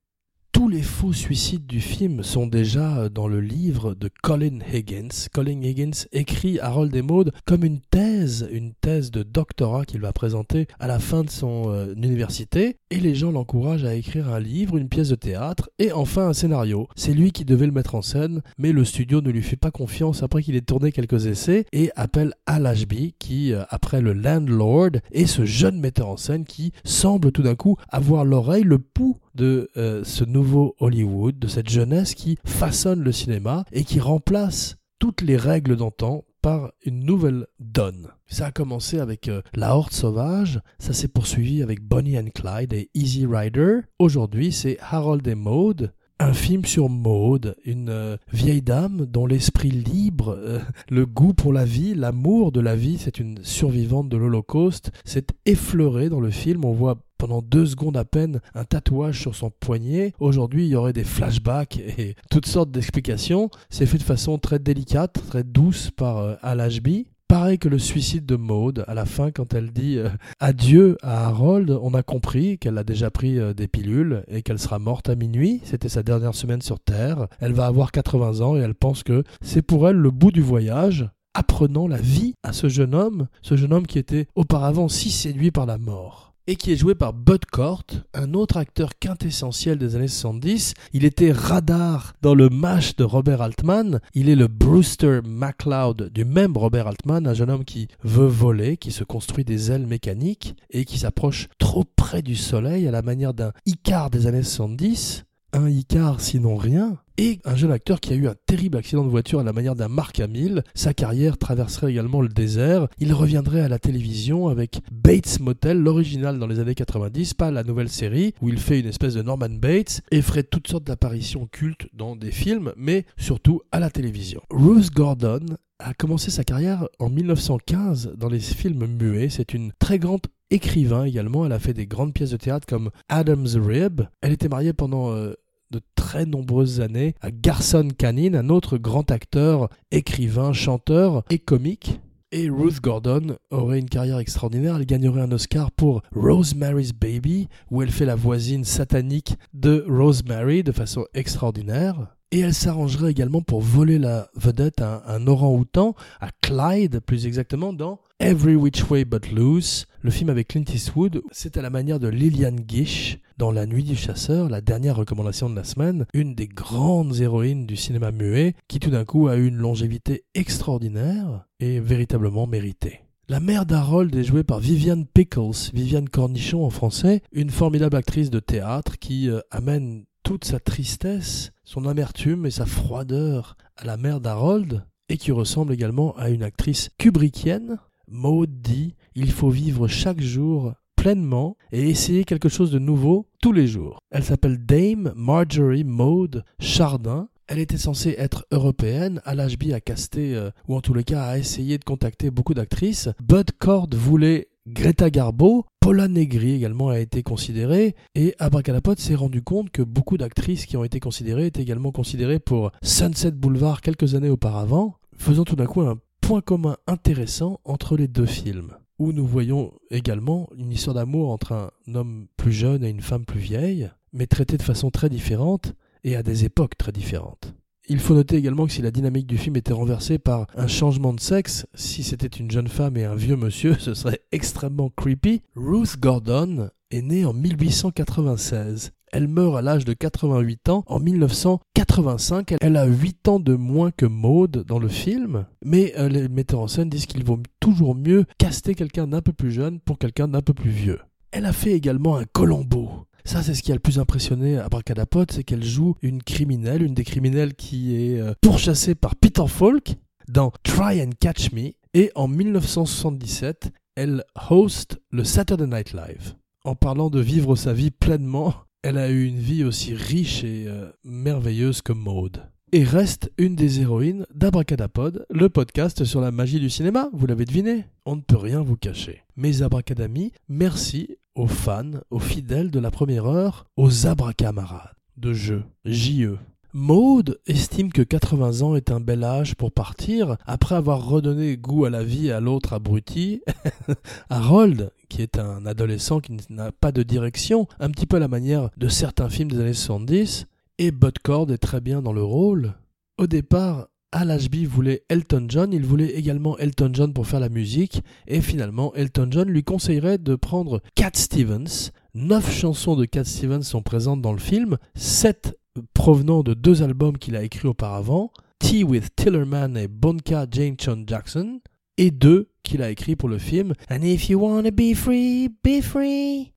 tous 0.59 0.67
les 0.67 0.81
faux 0.81 1.13
suicides 1.13 1.67
du 1.67 1.79
film 1.79 2.21
sont 2.21 2.45
déjà 2.45 2.97
euh, 2.97 3.09
dans 3.09 3.29
le 3.29 3.39
livre 3.39 3.95
de 3.95 4.09
Colin 4.21 4.59
Higgins. 4.73 5.29
Colin 5.31 5.61
Higgins 5.61 6.05
écrit 6.11 6.59
Harold 6.59 6.93
et 6.93 7.01
comme 7.45 7.63
une 7.63 7.79
thèse, 7.79 8.49
une 8.51 8.73
thèse 8.73 9.09
de 9.09 9.23
doctorat 9.23 9.85
qu'il 9.85 10.01
va 10.01 10.11
présenter 10.11 10.67
à 10.77 10.87
la 10.87 10.99
fin 10.99 11.23
de 11.23 11.29
son 11.29 11.71
euh, 11.71 11.93
université. 11.93 12.75
Et 12.91 12.99
les 12.99 13.15
gens 13.15 13.31
l'encouragent 13.31 13.85
à 13.85 13.93
écrire 13.93 14.27
un 14.27 14.41
livre, 14.41 14.75
une 14.75 14.89
pièce 14.89 15.07
de 15.07 15.15
théâtre 15.15 15.69
et 15.79 15.93
enfin 15.93 16.27
un 16.27 16.33
scénario. 16.33 16.89
C'est 16.97 17.13
lui 17.13 17.31
qui 17.31 17.45
devait 17.45 17.65
le 17.65 17.71
mettre 17.71 17.95
en 17.95 18.01
scène, 18.01 18.41
mais 18.57 18.73
le 18.73 18.83
studio 18.83 19.21
ne 19.21 19.29
lui 19.29 19.43
fait 19.43 19.55
pas 19.55 19.71
confiance 19.71 20.23
après 20.23 20.43
qu'il 20.43 20.57
ait 20.57 20.61
tourné 20.61 20.91
quelques 20.91 21.27
essais 21.27 21.67
et 21.71 21.89
appelle 21.95 22.33
Al 22.47 22.65
Ashby 22.65 23.15
qui, 23.17 23.53
euh, 23.53 23.63
après 23.69 24.01
le 24.01 24.11
Landlord, 24.11 24.91
est 25.13 25.25
ce 25.25 25.45
jeune 25.45 25.79
metteur 25.79 26.09
en 26.09 26.17
scène 26.17 26.43
qui 26.43 26.73
semble 26.83 27.31
tout 27.31 27.43
d'un 27.43 27.55
coup 27.55 27.77
avoir 27.87 28.25
l'oreille, 28.25 28.63
le 28.63 28.79
pouls 28.79 29.15
de 29.35 29.69
ce 30.03 30.25
nouveau 30.25 30.48
Hollywood, 30.79 31.39
de 31.39 31.47
cette 31.47 31.69
jeunesse 31.69 32.15
qui 32.15 32.37
façonne 32.45 33.01
le 33.01 33.11
cinéma 33.11 33.65
et 33.71 33.83
qui 33.83 33.99
remplace 33.99 34.77
toutes 34.99 35.21
les 35.21 35.37
règles 35.37 35.77
d'antan 35.77 36.25
par 36.41 36.71
une 36.85 37.03
nouvelle 37.03 37.47
donne. 37.59 38.09
Ça 38.27 38.47
a 38.47 38.51
commencé 38.51 38.99
avec 38.99 39.27
euh, 39.27 39.41
La 39.53 39.75
Horde 39.75 39.91
Sauvage, 39.91 40.61
ça 40.77 40.93
s'est 40.93 41.07
poursuivi 41.07 41.63
avec 41.63 41.81
Bonnie 41.81 42.17
and 42.17 42.29
Clyde 42.33 42.73
et 42.73 42.89
Easy 42.93 43.25
Rider. 43.25 43.79
Aujourd'hui, 43.97 44.51
c'est 44.51 44.77
Harold 44.79 45.27
et 45.27 45.35
Maude, 45.35 45.93
un 46.19 46.33
film 46.33 46.65
sur 46.65 46.89
Maude, 46.89 47.55
une 47.65 47.89
euh, 47.89 48.17
vieille 48.31 48.61
dame 48.61 49.05
dont 49.05 49.25
l'esprit 49.25 49.71
libre, 49.71 50.37
le 50.89 51.05
goût 51.05 51.33
pour 51.33 51.53
la 51.53 51.65
vie, 51.65 51.95
l'amour 51.95 52.51
de 52.51 52.59
la 52.61 52.75
vie, 52.75 52.97
c'est 52.97 53.19
une 53.19 53.43
survivante 53.43 54.09
de 54.09 54.17
l'Holocauste, 54.17 54.91
c'est 55.03 55.33
effleuré 55.45 56.09
dans 56.09 56.19
le 56.19 56.31
film. 56.31 56.65
On 56.65 56.73
voit 56.73 56.99
pendant 57.19 57.43
deux 57.43 57.67
secondes 57.67 57.97
à 57.97 58.05
peine 58.05 58.39
un 58.55 58.63
tatouage 58.63 59.19
sur 59.19 59.35
son 59.35 59.51
poignet. 59.51 60.13
Aujourd'hui, 60.19 60.65
il 60.65 60.69
y 60.69 60.75
aurait 60.75 60.93
des 60.93 61.03
flashbacks 61.03 61.77
et 61.77 62.15
toutes 62.31 62.47
sortes 62.47 62.71
d'explications. 62.71 63.51
C'est 63.69 63.85
fait 63.85 63.99
de 63.99 64.03
façon 64.03 64.39
très 64.39 64.57
délicate, 64.57 65.21
très 65.27 65.43
douce 65.43 65.91
par 65.91 66.17
euh, 66.17 66.35
Al 66.41 66.61
Ashby. 66.61 67.07
Pareil 67.27 67.59
que 67.59 67.69
le 67.69 67.77
suicide 67.77 68.25
de 68.25 68.37
Maud, 68.37 68.83
à 68.87 68.95
la 68.95 69.05
fin, 69.05 69.29
quand 69.29 69.53
elle 69.53 69.71
dit 69.71 69.97
euh, 69.99 70.09
adieu 70.39 70.97
à 71.03 71.27
Harold, 71.27 71.77
on 71.81 71.93
a 71.93 72.01
compris 72.01 72.57
qu'elle 72.57 72.77
a 72.79 72.83
déjà 72.83 73.11
pris 73.11 73.37
euh, 73.37 73.53
des 73.53 73.67
pilules 73.67 74.23
et 74.29 74.41
qu'elle 74.41 74.57
sera 74.57 74.79
morte 74.79 75.09
à 75.09 75.15
minuit. 75.15 75.61
C'était 75.63 75.89
sa 75.89 76.01
dernière 76.01 76.33
semaine 76.33 76.61
sur 76.61 76.79
Terre. 76.79 77.27
Elle 77.39 77.53
va 77.53 77.67
avoir 77.67 77.91
80 77.91 78.41
ans 78.41 78.55
et 78.55 78.61
elle 78.61 78.73
pense 78.73 79.03
que 79.03 79.23
c'est 79.41 79.61
pour 79.61 79.87
elle 79.87 79.97
le 79.97 80.09
bout 80.09 80.31
du 80.31 80.41
voyage, 80.41 81.07
apprenant 81.33 81.87
la 81.87 81.97
vie 81.97 82.33
à 82.41 82.53
ce 82.53 82.69
jeune 82.69 82.95
homme, 82.95 83.27
ce 83.43 83.57
jeune 83.57 83.73
homme 83.73 83.87
qui 83.87 83.99
était 83.99 84.25
auparavant 84.35 84.87
si 84.87 85.11
séduit 85.11 85.51
par 85.51 85.65
la 85.65 85.77
mort 85.77 86.28
et 86.49 86.55
qui 86.55 86.71
est 86.71 86.77
joué 86.77 86.95
par 86.95 87.13
Bud 87.13 87.45
Cort, 87.45 87.83
un 88.15 88.33
autre 88.33 88.57
acteur 88.57 88.97
quintessentiel 88.99 89.77
des 89.77 89.95
années 89.95 90.07
70. 90.07 90.73
Il 90.93 91.05
était 91.05 91.31
radar 91.31 92.13
dans 92.23 92.33
le 92.33 92.49
MASH 92.49 92.95
de 92.95 93.03
Robert 93.03 93.43
Altman. 93.43 93.99
Il 94.15 94.29
est 94.29 94.35
le 94.35 94.47
Brewster 94.47 95.19
MacLeod 95.23 96.11
du 96.11 96.25
même 96.25 96.57
Robert 96.57 96.87
Altman, 96.87 97.27
un 97.27 97.35
jeune 97.35 97.51
homme 97.51 97.65
qui 97.65 97.87
veut 98.03 98.25
voler, 98.25 98.77
qui 98.77 98.91
se 98.91 99.03
construit 99.03 99.45
des 99.45 99.71
ailes 99.71 99.85
mécaniques 99.85 100.55
et 100.71 100.85
qui 100.85 100.97
s'approche 100.97 101.49
trop 101.59 101.83
près 101.83 102.23
du 102.23 102.35
soleil 102.35 102.87
à 102.87 102.91
la 102.91 103.03
manière 103.03 103.35
d'un 103.35 103.51
Icar 103.67 104.09
des 104.09 104.25
années 104.25 104.41
70 104.41 105.25
un 105.53 105.67
Icar 105.67 106.21
sinon 106.21 106.55
rien, 106.55 106.97
et 107.19 107.41
un 107.43 107.55
jeune 107.57 107.73
acteur 107.73 107.99
qui 107.99 108.13
a 108.13 108.15
eu 108.15 108.29
un 108.29 108.35
terrible 108.45 108.77
accident 108.77 109.03
de 109.03 109.09
voiture 109.09 109.41
à 109.41 109.43
la 109.43 109.51
manière 109.51 109.75
d'un 109.75 109.89
Mark 109.89 110.17
Hamill. 110.21 110.63
Sa 110.73 110.93
carrière 110.93 111.37
traverserait 111.37 111.91
également 111.91 112.21
le 112.21 112.29
désert. 112.29 112.87
Il 112.97 113.13
reviendrait 113.13 113.59
à 113.59 113.67
la 113.67 113.77
télévision 113.77 114.47
avec 114.47 114.79
Bates 114.89 115.41
Motel, 115.41 115.79
l'original 115.79 116.39
dans 116.39 116.47
les 116.47 116.59
années 116.59 116.75
90, 116.75 117.33
pas 117.33 117.51
la 117.51 117.65
nouvelle 117.65 117.89
série, 117.89 118.33
où 118.41 118.47
il 118.47 118.57
fait 118.57 118.79
une 118.79 118.87
espèce 118.87 119.15
de 119.15 119.21
Norman 119.21 119.49
Bates 119.49 119.99
et 120.11 120.21
ferait 120.21 120.43
toutes 120.43 120.69
sortes 120.69 120.85
d'apparitions 120.85 121.45
cultes 121.45 121.89
dans 121.93 122.15
des 122.15 122.31
films, 122.31 122.71
mais 122.77 123.05
surtout 123.17 123.63
à 123.73 123.81
la 123.81 123.89
télévision. 123.89 124.41
Ruth 124.49 124.89
Gordon 124.93 125.41
a 125.79 125.93
commencé 125.93 126.31
sa 126.31 126.45
carrière 126.45 126.87
en 126.99 127.09
1915 127.09 128.13
dans 128.15 128.29
les 128.29 128.39
films 128.39 128.85
muets. 128.85 129.29
C'est 129.29 129.53
une 129.53 129.73
très 129.77 129.99
grande 129.99 130.21
écrivain 130.51 131.03
également. 131.03 131.45
Elle 131.45 131.51
a 131.51 131.59
fait 131.59 131.73
des 131.73 131.85
grandes 131.85 132.13
pièces 132.13 132.31
de 132.31 132.37
théâtre 132.37 132.65
comme 132.65 132.91
Adam's 133.09 133.57
Rib. 133.57 134.03
Elle 134.21 134.31
était 134.31 134.47
mariée 134.47 134.71
pendant 134.71 135.11
euh, 135.11 135.33
de 135.71 135.81
très 135.95 136.25
nombreuses 136.25 136.81
années 136.81 137.15
à 137.21 137.31
Garson 137.31 137.89
Kanin, 137.97 138.33
un 138.33 138.49
autre 138.49 138.77
grand 138.77 139.11
acteur, 139.11 139.69
écrivain, 139.91 140.53
chanteur 140.53 141.23
et 141.29 141.39
comique. 141.39 141.99
Et 142.31 142.47
Ruth 142.47 142.79
Gordon 142.81 143.37
aurait 143.49 143.79
une 143.79 143.89
carrière 143.89 144.19
extraordinaire. 144.19 144.75
Elle 144.75 144.85
gagnerait 144.85 145.21
un 145.21 145.31
Oscar 145.31 145.71
pour 145.71 146.03
Rosemary's 146.13 146.93
Baby, 146.93 147.47
où 147.71 147.81
elle 147.81 147.89
fait 147.89 148.05
la 148.05 148.15
voisine 148.15 148.63
satanique 148.63 149.35
de 149.53 149.83
Rosemary 149.87 150.63
de 150.63 150.71
façon 150.71 151.05
extraordinaire. 151.15 152.15
Et 152.31 152.41
elle 152.41 152.53
s'arrangerait 152.53 153.09
également 153.09 153.41
pour 153.41 153.61
voler 153.61 153.97
la 153.97 154.29
vedette 154.35 154.81
à 154.81 155.01
un 155.07 155.25
orang-outan, 155.25 155.95
à 156.21 156.29
Clyde 156.43 156.99
plus 156.99 157.25
exactement, 157.25 157.73
dans 157.73 157.99
Every 158.19 158.55
Which 158.55 158.87
Way 158.91 159.05
But 159.05 159.31
Loose, 159.31 159.87
le 160.03 160.11
film 160.11 160.29
avec 160.29 160.49
Clint 160.49 160.65
Eastwood. 160.71 161.23
C'est 161.31 161.57
à 161.57 161.63
la 161.63 161.71
manière 161.71 161.99
de 161.99 162.07
Lillian 162.07 162.55
Gish 162.67 163.17
dans 163.39 163.51
La 163.53 163.65
Nuit 163.65 163.85
du 163.85 163.95
Chasseur, 163.95 164.49
la 164.49 164.59
dernière 164.59 164.97
recommandation 164.97 165.49
de 165.49 165.55
la 165.55 165.63
semaine, 165.63 166.05
une 166.13 166.35
des 166.35 166.49
grandes 166.49 167.21
héroïnes 167.21 167.65
du 167.65 167.77
cinéma 167.77 168.11
muet, 168.11 168.53
qui 168.67 168.79
tout 168.79 168.89
d'un 168.89 169.05
coup 169.05 169.29
a 169.29 169.37
eu 169.37 169.47
une 169.47 169.55
longévité 169.55 170.25
extraordinaire 170.35 171.45
et 171.61 171.79
véritablement 171.79 172.47
méritée. 172.47 172.99
La 173.29 173.39
mère 173.39 173.65
d'Harold 173.65 174.13
est 174.13 174.25
jouée 174.25 174.43
par 174.43 174.59
Viviane 174.59 175.05
Pickles, 175.05 175.71
Viviane 175.73 176.09
Cornichon 176.09 176.65
en 176.65 176.69
français, 176.69 177.21
une 177.31 177.49
formidable 177.49 177.95
actrice 177.95 178.29
de 178.29 178.41
théâtre 178.41 178.99
qui 178.99 179.29
euh, 179.29 179.39
amène 179.51 180.03
toute 180.23 180.43
sa 180.43 180.59
tristesse, 180.59 181.53
son 181.63 181.85
amertume 181.85 182.45
et 182.45 182.51
sa 182.51 182.65
froideur 182.65 183.55
à 183.77 183.85
la 183.85 183.95
mère 183.95 184.19
d'Harold, 184.19 184.83
et 185.07 185.15
qui 185.15 185.31
ressemble 185.31 185.71
également 185.71 186.13
à 186.17 186.29
une 186.29 186.43
actrice 186.43 186.89
kubrickienne. 186.97 187.77
Maud 188.09 188.61
dit 188.61 188.95
Il 189.15 189.31
faut 189.31 189.49
vivre 189.49 189.87
chaque 189.87 190.19
jour 190.19 190.73
pleinement 190.99 191.55
et 191.71 191.89
essayer 191.89 192.25
quelque 192.25 192.49
chose 192.49 192.71
de 192.71 192.79
nouveau 192.79 193.25
tous 193.41 193.53
les 193.53 193.67
jours. 193.67 193.99
Elle 194.11 194.25
s'appelle 194.25 194.65
Dame 194.65 195.13
Marjorie 195.15 195.85
Maud 195.85 196.43
Chardin. 196.59 197.29
Elle 197.47 197.59
était 197.59 197.77
censée 197.77 198.15
être 198.17 198.45
européenne. 198.51 199.21
Alashby 199.23 199.73
a 199.73 199.79
casté, 199.79 200.35
euh, 200.35 200.51
ou 200.67 200.75
en 200.75 200.81
tous 200.81 200.93
les 200.93 201.05
cas 201.05 201.23
a 201.23 201.37
essayé 201.37 201.77
de 201.77 201.85
contacter 201.85 202.31
beaucoup 202.31 202.53
d'actrices. 202.53 203.07
Bud 203.23 203.51
Cord 203.57 203.87
voulait 203.93 204.49
Greta 204.67 205.09
Garbo, 205.09 205.65
Paula 205.79 206.09
Negri 206.09 206.53
également 206.53 206.89
a 206.89 206.99
été 206.99 207.23
considérée, 207.23 207.95
et 208.13 208.35
Abracadapod 208.37 208.99
s'est 208.99 209.15
rendu 209.15 209.41
compte 209.41 209.71
que 209.71 209.81
beaucoup 209.81 210.17
d'actrices 210.17 210.65
qui 210.65 210.75
ont 210.75 210.83
été 210.83 210.99
considérées 210.99 211.45
étaient 211.45 211.61
également 211.61 211.93
considérées 211.93 212.39
pour 212.39 212.71
Sunset 212.83 213.31
Boulevard 213.31 213.79
quelques 213.79 214.15
années 214.15 214.29
auparavant, 214.29 214.97
faisant 215.15 215.45
tout 215.45 215.55
d'un 215.55 215.65
coup 215.65 215.81
un 215.81 215.97
point 216.21 216.41
commun 216.41 216.75
intéressant 216.87 217.61
entre 217.63 217.95
les 217.95 218.09
deux 218.09 218.27
films, 218.27 218.75
où 218.99 219.13
nous 219.13 219.25
voyons 219.25 219.73
également 219.89 220.49
une 220.57 220.71
histoire 220.71 220.93
d'amour 220.93 221.31
entre 221.31 221.53
un 221.53 221.95
homme 221.95 222.27
plus 222.37 222.51
jeune 222.51 222.83
et 222.83 222.89
une 222.89 223.01
femme 223.01 223.25
plus 223.25 223.39
vieille, 223.39 223.89
mais 224.13 224.27
traitée 224.27 224.57
de 224.57 224.63
façon 224.63 224.91
très 224.91 225.09
différente 225.09 225.73
et 226.03 226.15
à 226.15 226.23
des 226.23 226.45
époques 226.45 226.77
très 226.77 226.91
différentes. 226.91 227.53
Il 227.87 227.99
faut 227.99 228.13
noter 228.13 228.35
également 228.35 228.67
que 228.67 228.73
si 228.73 228.83
la 228.83 228.91
dynamique 228.91 229.25
du 229.25 229.37
film 229.37 229.55
était 229.55 229.73
renversée 229.73 230.19
par 230.19 230.45
un 230.55 230.67
changement 230.67 231.11
de 231.11 231.19
sexe, 231.19 231.65
si 231.73 232.03
c'était 232.03 232.27
une 232.27 232.51
jeune 232.51 232.67
femme 232.67 232.97
et 232.97 233.05
un 233.05 233.15
vieux 233.15 233.35
monsieur, 233.35 233.73
ce 233.79 233.95
serait 233.95 234.21
extrêmement 234.31 234.91
creepy. 234.95 235.41
Ruth 235.55 235.99
Gordon 235.99 236.69
est 236.91 237.01
née 237.01 237.25
en 237.25 237.33
1896. 237.33 238.91
Elle 239.11 239.27
meurt 239.27 239.57
à 239.57 239.61
l'âge 239.61 239.85
de 239.85 239.93
88 239.93 240.69
ans 240.69 240.83
en 240.87 240.99
1985. 240.99 242.55
Elle 242.61 242.77
a 242.77 242.85
8 242.85 243.27
ans 243.27 243.39
de 243.39 243.55
moins 243.55 243.91
que 243.91 244.05
Maud 244.05 244.63
dans 244.67 244.79
le 244.79 244.87
film, 244.87 245.45
mais 245.65 245.93
euh, 245.97 246.09
les 246.09 246.27
metteurs 246.27 246.59
en 246.59 246.67
scène 246.67 246.89
disent 246.89 247.07
qu'il 247.07 247.23
vaut 247.23 247.39
toujours 247.59 247.95
mieux 247.95 248.25
caster 248.37 248.75
quelqu'un 248.75 249.07
d'un 249.07 249.21
peu 249.21 249.33
plus 249.33 249.51
jeune 249.51 249.79
pour 249.79 249.97
quelqu'un 249.97 250.27
d'un 250.27 250.41
peu 250.41 250.53
plus 250.53 250.69
vieux. 250.69 250.99
Elle 251.31 251.45
a 251.45 251.53
fait 251.53 251.71
également 251.71 252.17
un 252.17 252.25
Colombo. 252.25 253.05
Ça, 253.25 253.43
c'est 253.43 253.53
ce 253.53 253.61
qui 253.61 253.71
a 253.71 253.75
le 253.75 253.79
plus 253.79 253.99
impressionné 253.99 254.57
à 254.57 254.69
Bracadapod, 254.69 255.31
c'est 255.31 255.43
qu'elle 255.43 255.63
joue 255.63 255.95
une 256.01 256.23
criminelle, 256.23 256.81
une 256.81 256.93
des 256.93 257.03
criminelles 257.03 257.53
qui 257.53 257.95
est 257.95 258.19
euh, 258.19 258.33
pourchassée 258.41 258.95
par 258.95 259.15
Peter 259.15 259.47
Falk 259.47 259.95
dans 260.27 260.51
Try 260.63 261.01
and 261.01 261.11
Catch 261.19 261.51
Me. 261.51 261.71
Et 261.93 262.11
en 262.15 262.27
1977, 262.27 263.71
elle 263.95 264.23
host 264.49 264.99
le 265.11 265.23
Saturday 265.23 265.67
Night 265.67 265.93
Live. 265.93 266.35
En 266.65 266.75
parlant 266.75 267.09
de 267.09 267.21
vivre 267.21 267.55
sa 267.55 267.71
vie 267.71 267.89
pleinement, 267.89 268.53
elle 268.83 268.97
a 268.97 269.09
eu 269.09 269.25
une 269.25 269.39
vie 269.39 269.63
aussi 269.63 269.93
riche 269.93 270.43
et 270.43 270.65
euh, 270.67 270.91
merveilleuse 271.05 271.81
que 271.81 271.93
Maude. 271.93 272.43
Et 272.73 272.83
reste 272.83 273.31
une 273.37 273.55
des 273.55 273.79
héroïnes 273.79 274.25
d'Abracadapod, 274.35 275.25
le 275.29 275.49
podcast 275.49 276.03
sur 276.03 276.19
la 276.19 276.31
magie 276.31 276.59
du 276.59 276.69
cinéma, 276.69 277.09
vous 277.13 277.25
l'avez 277.27 277.45
deviné, 277.45 277.85
on 278.05 278.17
ne 278.17 278.21
peut 278.21 278.35
rien 278.35 278.61
vous 278.61 278.75
cacher. 278.75 279.23
Mes 279.37 279.61
abracadamis, 279.61 280.33
merci 280.49 281.17
aux 281.33 281.47
fans, 281.47 282.01
aux 282.09 282.19
fidèles 282.19 282.71
de 282.71 282.79
la 282.79 282.91
première 282.91 283.25
heure, 283.25 283.65
aux 283.77 284.05
abracamarades 284.05 284.93
de 285.19 285.33
jeu, 285.33 285.63
JE. 285.85 286.37
Maude 286.71 287.39
estime 287.47 287.91
que 287.91 288.03
80 288.03 288.61
ans 288.61 288.75
est 288.75 288.91
un 288.91 288.99
bel 288.99 289.23
âge 289.23 289.55
pour 289.55 289.71
partir 289.71 290.37
après 290.45 290.75
avoir 290.75 291.03
redonné 291.03 291.57
goût 291.57 291.85
à 291.85 291.89
la 291.89 292.03
vie 292.03 292.31
à 292.31 292.39
l'autre 292.39 292.73
abruti. 292.73 293.41
Harold, 294.29 294.91
qui 295.09 295.23
est 295.23 295.39
un 295.39 295.65
adolescent 295.65 296.19
qui 296.19 296.37
n'a 296.51 296.71
pas 296.71 296.91
de 296.91 297.01
direction, 297.01 297.67
un 297.79 297.89
petit 297.89 298.05
peu 298.05 298.17
à 298.17 298.19
la 298.19 298.27
manière 298.27 298.69
de 298.77 298.87
certains 298.87 299.29
films 299.29 299.49
des 299.49 299.59
années 299.59 299.73
70, 299.73 300.45
et 300.77 300.91
Bud 300.91 301.17
Cord 301.23 301.51
est 301.51 301.57
très 301.57 301.81
bien 301.81 302.03
dans 302.03 302.13
le 302.13 302.23
rôle. 302.23 302.73
Au 303.17 303.25
départ, 303.25 303.87
Al 304.11 304.29
Ashby 304.29 304.65
voulait 304.65 305.03
Elton 305.09 305.47
John, 305.49 305.73
il 305.73 305.85
voulait 305.85 306.11
également 306.11 306.55
Elton 306.59 306.91
John 306.93 307.13
pour 307.13 307.25
faire 307.25 307.39
la 307.39 307.49
musique, 307.49 308.03
et 308.27 308.41
finalement 308.41 308.93
Elton 308.93 309.29
John 309.31 309.49
lui 309.49 309.63
conseillerait 309.63 310.19
de 310.19 310.35
prendre 310.35 310.81
Cat 310.93 311.11
Stevens. 311.15 311.91
Neuf 312.21 312.51
chansons 312.51 312.97
de 312.97 313.05
Cat 313.05 313.23
Stevens 313.23 313.61
sont 313.61 313.81
présentes 313.81 314.21
dans 314.21 314.33
le 314.33 314.39
film, 314.39 314.77
sept 314.93 315.57
provenant 315.93 316.43
de 316.43 316.53
deux 316.53 316.83
albums 316.83 317.17
qu'il 317.17 317.37
a 317.37 317.43
écrits 317.43 317.69
auparavant, 317.69 318.33
Tea 318.59 318.83
with 318.83 319.15
Tillerman 319.15 319.77
et 319.77 319.87
Bonka 319.87 320.45
Jane 320.51 320.75
Chon 320.77 321.05
Jackson, 321.07 321.61
et 321.95 322.11
deux 322.11 322.49
qu'il 322.61 322.81
a 322.81 322.89
écrits 322.89 323.15
pour 323.15 323.29
le 323.29 323.37
film, 323.37 323.73
And 323.89 324.01
if 324.01 324.29
you 324.29 324.37
wanna 324.37 324.71
be 324.71 324.93
free, 324.93 325.47
be 325.47 325.81
free, 325.81 326.51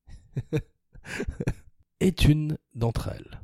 est 2.01 2.25
une 2.25 2.59
d'entre 2.75 3.11
elles. 3.15 3.41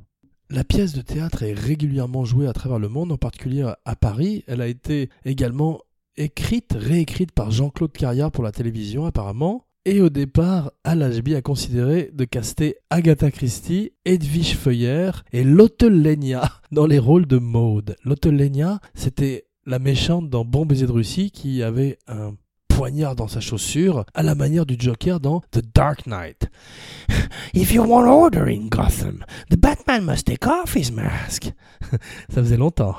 La 0.49 0.65
pièce 0.65 0.91
de 0.91 1.01
théâtre 1.01 1.43
est 1.43 1.53
régulièrement 1.53 2.25
jouée 2.25 2.49
à 2.49 2.53
travers 2.53 2.79
le 2.79 2.89
monde, 2.89 3.13
en 3.13 3.17
particulier 3.17 3.65
à 3.85 3.95
Paris. 3.95 4.43
Elle 4.45 4.59
a 4.59 4.67
été 4.67 5.09
également 5.23 5.79
écrite, 6.17 6.75
réécrite 6.77 7.31
par 7.31 7.49
Jean-Claude 7.49 7.93
Carrière 7.93 8.29
pour 8.29 8.43
la 8.43 8.51
télévision 8.51 9.05
apparemment. 9.05 9.68
Et 9.91 10.01
au 10.01 10.09
départ, 10.09 10.71
Al 10.83 11.01
Ashby 11.01 11.33
a 11.33 11.41
considéré 11.41 12.11
de 12.13 12.23
caster 12.23 12.75
Agatha 12.91 13.31
Christie, 13.31 13.91
Edwige 14.05 14.55
Feuillère 14.55 15.25
et 15.33 15.43
Lotte 15.43 15.81
Lenya 15.81 16.43
dans 16.71 16.85
les 16.85 16.99
rôles 16.99 17.25
de 17.25 17.39
Maude. 17.39 17.95
Lotte 18.05 18.27
Lenya, 18.27 18.81
c'était 18.93 19.47
la 19.65 19.79
méchante 19.79 20.29
dans 20.29 20.45
Bon 20.45 20.67
baiser 20.67 20.85
de 20.85 20.91
Russie 20.91 21.31
qui 21.31 21.63
avait 21.63 21.97
un 22.07 22.35
poignard 22.67 23.15
dans 23.15 23.27
sa 23.27 23.39
chaussure, 23.39 24.05
à 24.13 24.21
la 24.21 24.35
manière 24.35 24.67
du 24.67 24.75
Joker 24.77 25.19
dans 25.19 25.41
The 25.49 25.61
Dark 25.73 26.05
Knight. 26.05 26.51
If 27.55 27.73
you 27.73 27.83
want 27.83 28.07
order 28.07 28.43
in 28.47 28.67
Gotham, 28.69 29.25
the 29.49 29.57
Batman 29.57 30.05
must 30.05 30.27
take 30.27 30.45
off 30.45 30.75
his 30.75 30.91
mask. 30.91 31.51
Ça 32.29 32.43
faisait 32.43 32.57
longtemps. 32.57 32.93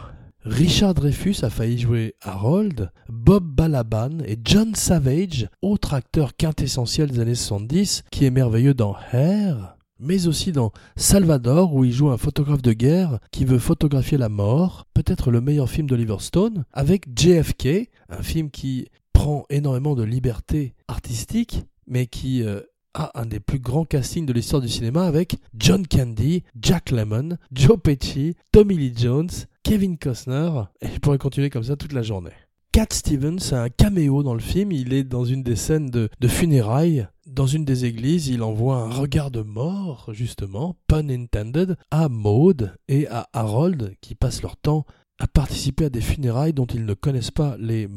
Richard 0.44 0.94
Dreyfus 0.94 1.44
a 1.44 1.50
failli 1.50 1.76
jouer 1.76 2.14
Harold, 2.22 2.90
Bob 3.10 3.44
Balaban 3.44 4.20
et 4.24 4.38
John 4.42 4.74
Savage, 4.74 5.50
autre 5.60 5.92
acteur 5.92 6.34
quintessentiel 6.34 7.10
des 7.10 7.20
années 7.20 7.34
70, 7.34 8.04
qui 8.10 8.24
est 8.24 8.30
merveilleux 8.30 8.72
dans 8.72 8.96
Hair, 9.12 9.76
mais 9.98 10.28
aussi 10.28 10.50
dans 10.52 10.72
Salvador, 10.96 11.74
où 11.74 11.84
il 11.84 11.92
joue 11.92 12.08
un 12.08 12.16
photographe 12.16 12.62
de 12.62 12.72
guerre 12.72 13.18
qui 13.32 13.44
veut 13.44 13.58
photographier 13.58 14.16
la 14.16 14.30
mort, 14.30 14.86
peut-être 14.94 15.30
le 15.30 15.42
meilleur 15.42 15.68
film 15.68 15.86
d'Oliver 15.86 16.16
Stone, 16.20 16.64
avec 16.72 17.04
JFK, 17.14 17.90
un 18.08 18.22
film 18.22 18.50
qui 18.50 18.88
prend 19.12 19.44
énormément 19.50 19.94
de 19.94 20.04
liberté 20.04 20.74
artistique, 20.88 21.64
mais 21.86 22.06
qui 22.06 22.42
euh, 22.44 22.62
a 22.94 23.10
un 23.20 23.26
des 23.26 23.40
plus 23.40 23.58
grands 23.58 23.84
castings 23.84 24.24
de 24.24 24.32
l'histoire 24.32 24.62
du 24.62 24.68
cinéma 24.68 25.04
avec 25.04 25.36
John 25.54 25.86
Candy, 25.86 26.44
Jack 26.60 26.90
Lemmon, 26.90 27.36
Joe 27.52 27.78
Pesci, 27.78 28.36
Tommy 28.52 28.76
Lee 28.76 28.94
Jones, 28.96 29.28
Kevin 29.62 29.98
Costner, 29.98 30.50
et 30.80 30.88
je 30.88 30.98
pourrais 30.98 31.18
continuer 31.18 31.50
comme 31.50 31.62
ça 31.62 31.76
toute 31.76 31.92
la 31.92 32.02
journée. 32.02 32.32
Cat 32.72 32.86
Stevens 32.90 33.52
a 33.52 33.62
un 33.62 33.68
caméo 33.68 34.22
dans 34.22 34.34
le 34.34 34.40
film, 34.40 34.70
il 34.72 34.92
est 34.92 35.04
dans 35.04 35.24
une 35.24 35.42
des 35.42 35.56
scènes 35.56 35.90
de, 35.90 36.08
de 36.20 36.28
funérailles, 36.28 37.08
dans 37.26 37.46
une 37.46 37.64
des 37.64 37.84
églises, 37.84 38.28
il 38.28 38.42
envoie 38.42 38.76
un 38.76 38.90
regard 38.90 39.30
de 39.30 39.42
mort, 39.42 40.10
justement, 40.12 40.76
pun 40.86 41.08
intended, 41.08 41.76
à 41.90 42.08
Maud 42.08 42.74
et 42.88 43.08
à 43.08 43.28
Harold, 43.32 43.96
qui 44.00 44.14
passent 44.14 44.42
leur 44.42 44.56
temps 44.56 44.86
à 45.18 45.26
participer 45.26 45.86
à 45.86 45.90
des 45.90 46.00
funérailles 46.00 46.54
dont 46.54 46.66
ils 46.66 46.84
ne 46.84 46.94
connaissent 46.94 47.30
pas 47.30 47.56
les 47.58 47.88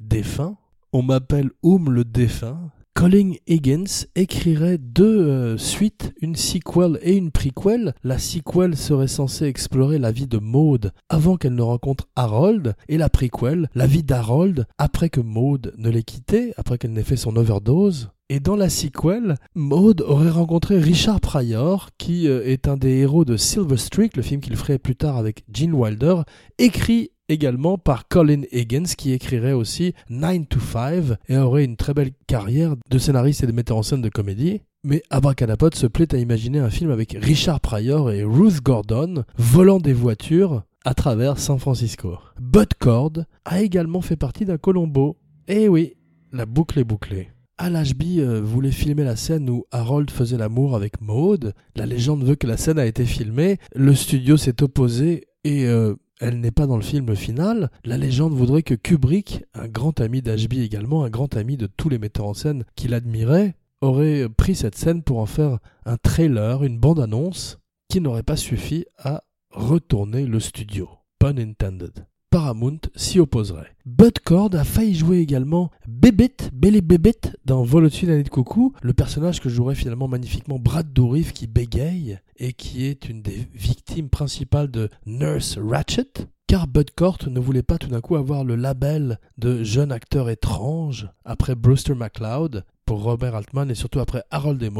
défunts, 0.00 0.56
on 0.92 1.02
m'appelle 1.02 1.50
Oum 1.62 1.90
le 1.90 2.04
défunt. 2.04 2.70
Colin 3.04 3.32
Higgins 3.46 4.06
écrirait 4.14 4.78
deux 4.78 5.28
euh, 5.28 5.58
suites, 5.58 6.14
une 6.22 6.36
sequel 6.36 6.98
et 7.02 7.14
une 7.14 7.32
prequel. 7.32 7.92
La 8.02 8.18
sequel 8.18 8.78
serait 8.78 9.08
censée 9.08 9.44
explorer 9.44 9.98
la 9.98 10.10
vie 10.10 10.26
de 10.26 10.38
Maud 10.38 10.90
avant 11.10 11.36
qu'elle 11.36 11.54
ne 11.54 11.60
rencontre 11.60 12.08
Harold, 12.16 12.74
et 12.88 12.96
la 12.96 13.10
prequel, 13.10 13.68
la 13.74 13.86
vie 13.86 14.04
d'Harold 14.04 14.64
après 14.78 15.10
que 15.10 15.20
Maud 15.20 15.74
ne 15.76 15.90
l'ait 15.90 16.02
quitté, 16.02 16.54
après 16.56 16.78
qu'elle 16.78 16.94
n'ait 16.94 17.02
fait 17.02 17.18
son 17.18 17.36
overdose. 17.36 18.08
Et 18.30 18.40
dans 18.40 18.56
la 18.56 18.70
sequel, 18.70 19.36
Maud 19.54 20.00
aurait 20.00 20.30
rencontré 20.30 20.78
Richard 20.78 21.20
Pryor, 21.20 21.90
qui 21.98 22.26
euh, 22.26 22.42
est 22.46 22.68
un 22.68 22.78
des 22.78 23.00
héros 23.00 23.26
de 23.26 23.36
Silver 23.36 23.76
Streak, 23.76 24.16
le 24.16 24.22
film 24.22 24.40
qu'il 24.40 24.56
ferait 24.56 24.78
plus 24.78 24.96
tard 24.96 25.18
avec 25.18 25.44
Gene 25.52 25.74
Wilder, 25.74 26.22
écrit 26.56 27.10
également 27.28 27.78
par 27.78 28.08
Colin 28.08 28.42
Higgins 28.52 28.94
qui 28.96 29.12
écrirait 29.12 29.52
aussi 29.52 29.94
9 30.10 30.48
to 30.48 30.60
5 30.60 31.16
et 31.28 31.36
aurait 31.36 31.64
une 31.64 31.76
très 31.76 31.94
belle 31.94 32.12
carrière 32.26 32.74
de 32.90 32.98
scénariste 32.98 33.44
et 33.44 33.46
de 33.46 33.52
metteur 33.52 33.76
en 33.76 33.82
scène 33.82 34.02
de 34.02 34.08
comédie. 34.08 34.62
Mais 34.84 35.02
Abracadapod 35.08 35.74
se 35.74 35.86
plaît 35.86 36.14
à 36.14 36.18
imaginer 36.18 36.58
un 36.58 36.68
film 36.68 36.90
avec 36.90 37.16
Richard 37.20 37.60
Pryor 37.60 38.10
et 38.10 38.22
Ruth 38.22 38.62
Gordon 38.62 39.24
volant 39.38 39.78
des 39.78 39.94
voitures 39.94 40.62
à 40.84 40.92
travers 40.92 41.38
San 41.38 41.58
Francisco. 41.58 42.18
Bud 42.38 42.74
Cord 42.78 43.24
a 43.46 43.62
également 43.62 44.02
fait 44.02 44.16
partie 44.16 44.44
d'un 44.44 44.58
Colombo. 44.58 45.16
Eh 45.48 45.68
oui, 45.68 45.94
la 46.32 46.44
boucle 46.44 46.78
est 46.78 46.84
bouclée. 46.84 47.30
Al 47.56 47.76
Ashby 47.76 48.20
euh, 48.20 48.42
voulait 48.42 48.72
filmer 48.72 49.04
la 49.04 49.16
scène 49.16 49.48
où 49.48 49.64
Harold 49.70 50.10
faisait 50.10 50.36
l'amour 50.36 50.74
avec 50.74 51.00
Maud. 51.00 51.54
La 51.76 51.86
légende 51.86 52.24
veut 52.24 52.34
que 52.34 52.48
la 52.48 52.56
scène 52.56 52.78
a 52.78 52.86
été 52.86 53.04
filmée. 53.06 53.58
Le 53.74 53.94
studio 53.94 54.36
s'est 54.36 54.62
opposé 54.62 55.28
et 55.44 55.64
euh, 55.66 55.94
elle 56.20 56.40
n'est 56.40 56.50
pas 56.50 56.66
dans 56.66 56.76
le 56.76 56.82
film 56.82 57.14
final. 57.16 57.70
La 57.84 57.96
légende 57.96 58.34
voudrait 58.34 58.62
que 58.62 58.74
Kubrick, 58.74 59.44
un 59.54 59.68
grand 59.68 60.00
ami 60.00 60.22
d'Ashby 60.22 60.62
également, 60.62 61.04
un 61.04 61.10
grand 61.10 61.36
ami 61.36 61.56
de 61.56 61.66
tous 61.66 61.88
les 61.88 61.98
metteurs 61.98 62.26
en 62.26 62.34
scène 62.34 62.64
qu'il 62.76 62.94
admirait, 62.94 63.56
aurait 63.80 64.28
pris 64.28 64.54
cette 64.54 64.76
scène 64.76 65.02
pour 65.02 65.18
en 65.18 65.26
faire 65.26 65.58
un 65.84 65.96
trailer, 65.96 66.64
une 66.64 66.78
bande-annonce, 66.78 67.58
qui 67.88 68.00
n'aurait 68.00 68.22
pas 68.22 68.36
suffi 68.36 68.86
à 68.98 69.22
retourner 69.50 70.26
le 70.26 70.40
studio. 70.40 70.88
Pun 71.18 71.36
intended. 71.38 72.06
Paramount 72.34 72.80
s'y 72.96 73.20
opposerait. 73.20 73.76
Bud 73.86 74.18
Cord 74.18 74.56
a 74.56 74.64
failli 74.64 74.96
jouer 74.96 75.18
également 75.18 75.70
Bébête, 75.86 76.50
Billy 76.52 76.80
Bébête 76.80 77.36
dans 77.44 77.62
Vol 77.62 77.84
au-dessus 77.84 78.06
d'un 78.06 78.20
de 78.20 78.28
coucou, 78.28 78.72
le 78.82 78.92
personnage 78.92 79.40
que 79.40 79.48
jouerait 79.48 79.76
finalement 79.76 80.08
magnifiquement 80.08 80.58
Brad 80.58 80.92
Dourif 80.92 81.32
qui 81.32 81.46
bégaye 81.46 82.18
et 82.38 82.52
qui 82.52 82.86
est 82.86 83.08
une 83.08 83.22
des 83.22 83.46
victimes 83.54 84.08
principales 84.08 84.68
de 84.68 84.88
Nurse 85.06 85.58
Ratchet. 85.58 86.26
Car 86.48 86.66
Bud 86.66 86.90
Cort 86.90 87.18
ne 87.28 87.38
voulait 87.38 87.62
pas 87.62 87.78
tout 87.78 87.86
d'un 87.86 88.00
coup 88.00 88.16
avoir 88.16 88.42
le 88.42 88.56
label 88.56 89.20
de 89.38 89.62
jeune 89.62 89.92
acteur 89.92 90.28
étrange 90.28 91.08
après 91.24 91.54
Brewster 91.54 91.94
McLeod 91.94 92.64
pour 92.84 93.04
Robert 93.04 93.36
Altman 93.36 93.70
et 93.70 93.76
surtout 93.76 94.00
après 94.00 94.24
Harold 94.32 94.60
et 94.60 94.72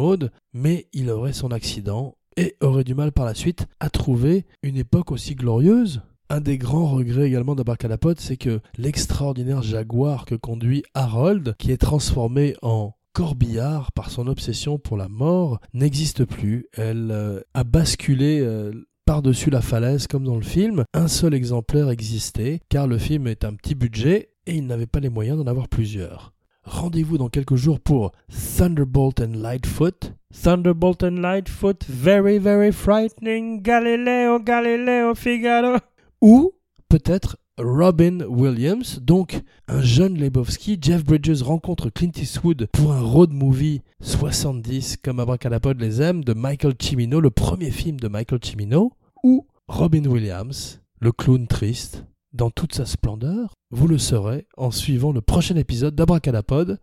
mais 0.55 0.89
il 0.93 1.09
aurait 1.09 1.33
son 1.33 1.53
accident 1.53 2.17
et 2.37 2.57
aurait 2.61 2.83
du 2.83 2.97
mal 2.97 3.13
par 3.13 3.25
la 3.25 3.35
suite 3.35 3.69
à 3.79 3.91
trouver 3.91 4.45
une 4.65 4.77
époque 4.77 5.13
aussi 5.13 5.37
glorieuse 5.37 6.03
un 6.31 6.41
des 6.41 6.59
grands 6.59 6.87
regrets 6.87 7.27
également 7.27 7.55
d'Abracadapod, 7.55 8.19
c'est 8.19 8.37
que 8.37 8.61
l'extraordinaire 8.79 9.63
jaguar 9.63 10.25
que 10.25 10.35
conduit 10.35 10.83
Harold, 10.95 11.55
qui 11.59 11.71
est 11.71 11.77
transformé 11.77 12.57
en 12.63 12.95
corbillard 13.13 13.93
par 13.93 14.11
son 14.11 14.27
obsession 14.27 14.79
pour 14.79 14.97
la 14.97 15.09
mort, 15.09 15.61
n'existe 15.73 16.25
plus. 16.25 16.67
Elle 16.73 17.11
euh, 17.13 17.41
a 17.55 17.65
basculé 17.65 18.41
euh, 18.41 18.73
par-dessus 19.05 19.51
la 19.51 19.61
falaise 19.61 20.07
comme 20.07 20.25
dans 20.25 20.37
le 20.37 20.43
film. 20.43 20.85
Un 20.95 21.09
seul 21.09 21.35
exemplaire 21.35 21.91
existait, 21.91 22.61
car 22.69 22.87
le 22.87 22.99
film 22.99 23.27
est 23.27 23.45
un 23.45 23.55
petit 23.55 23.75
budget 23.75 24.31
et 24.47 24.57
il 24.57 24.67
n'avait 24.67 24.87
pas 24.87 25.01
les 25.01 25.11
moyens 25.11 25.39
d'en 25.39 25.47
avoir 25.47 25.69
plusieurs. 25.69 26.33
Rendez-vous 26.65 27.19
dans 27.19 27.29
quelques 27.29 27.57
jours 27.57 27.79
pour 27.79 28.13
Thunderbolt 28.57 29.21
and 29.21 29.35
Lightfoot. 29.35 30.15
Thunderbolt 30.43 31.05
and 31.05 31.21
Lightfoot, 31.21 31.85
very 31.87 32.39
very 32.39 32.73
frightening. 32.73 33.63
Galileo, 33.63 34.41
Galileo, 34.41 35.15
Figaro 35.15 35.79
ou 36.25 36.55
peut-être 36.89 37.37
Robin 37.59 38.21
Williams, 38.23 38.99
donc 39.03 39.43
un 39.69 39.83
jeune 39.83 40.19
Lebowski. 40.19 40.79
Jeff 40.81 41.05
Bridges 41.05 41.43
rencontre 41.43 41.91
Clint 41.91 42.13
Eastwood 42.17 42.67
pour 42.73 42.95
un 42.95 43.03
road 43.03 43.31
movie 43.31 43.83
70 44.01 44.97
comme 45.05 45.21
Abracadapod 45.21 45.79
les 45.79 46.01
aime 46.01 46.25
de 46.25 46.33
Michael 46.33 46.77
Cimino, 46.81 47.21
le 47.21 47.31
premier 47.31 47.71
film 47.71 48.01
de 48.01 48.09
Michael 48.09 48.41
Cimino, 48.43 48.95
ou 49.23 49.47
Robin 49.69 50.07
Williams, 50.07 50.81
le 50.99 51.13
clown 51.13 51.47
triste, 51.47 52.07
dans 52.33 52.51
toute 52.51 52.75
sa 52.75 52.87
splendeur. 52.87 53.53
Vous 53.71 53.87
le 53.87 53.99
saurez 53.99 54.47
en 54.57 54.71
suivant 54.71 55.13
le 55.13 55.21
prochain 55.21 55.57
épisode 55.57 55.95
d'Abracadapod. 55.95 56.81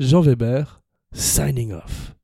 Jean 0.00 0.20
Weber, 0.20 0.82
signing 1.12 1.72
off. 1.72 2.16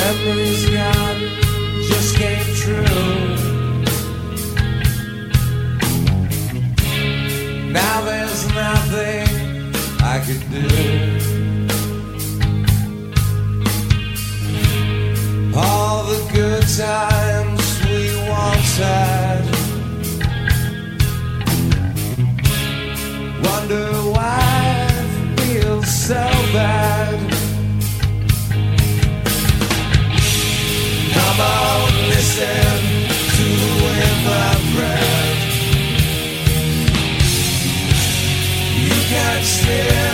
Memories 0.00 0.64
gone 0.70 1.20
just 1.90 2.16
came 2.16 2.46
true. 2.62 3.00
Now 7.78 7.96
there's 8.08 8.42
nothing 8.64 9.28
I 10.12 10.16
could 10.26 10.44
do. 10.56 10.68
All 15.62 16.04
the 16.12 16.20
good 16.32 16.66
times 16.84 17.64
we 17.84 17.98
once 18.38 18.72
had. 18.84 19.44
Wonder 23.46 23.86
why 24.14 24.40
it 25.00 25.40
feels 25.40 25.88
so 26.08 26.22
bad. 26.54 27.29
Yeah. 39.70 40.09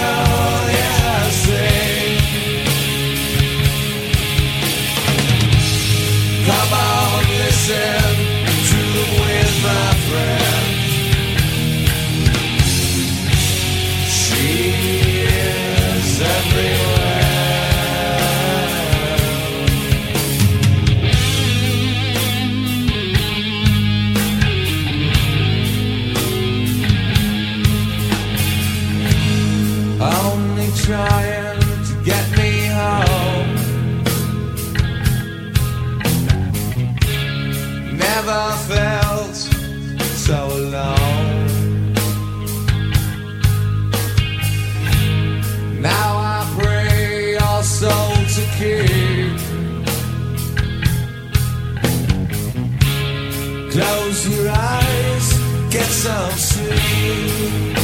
Get 55.76 55.90
some 55.90 56.30
sleep. 56.38 57.74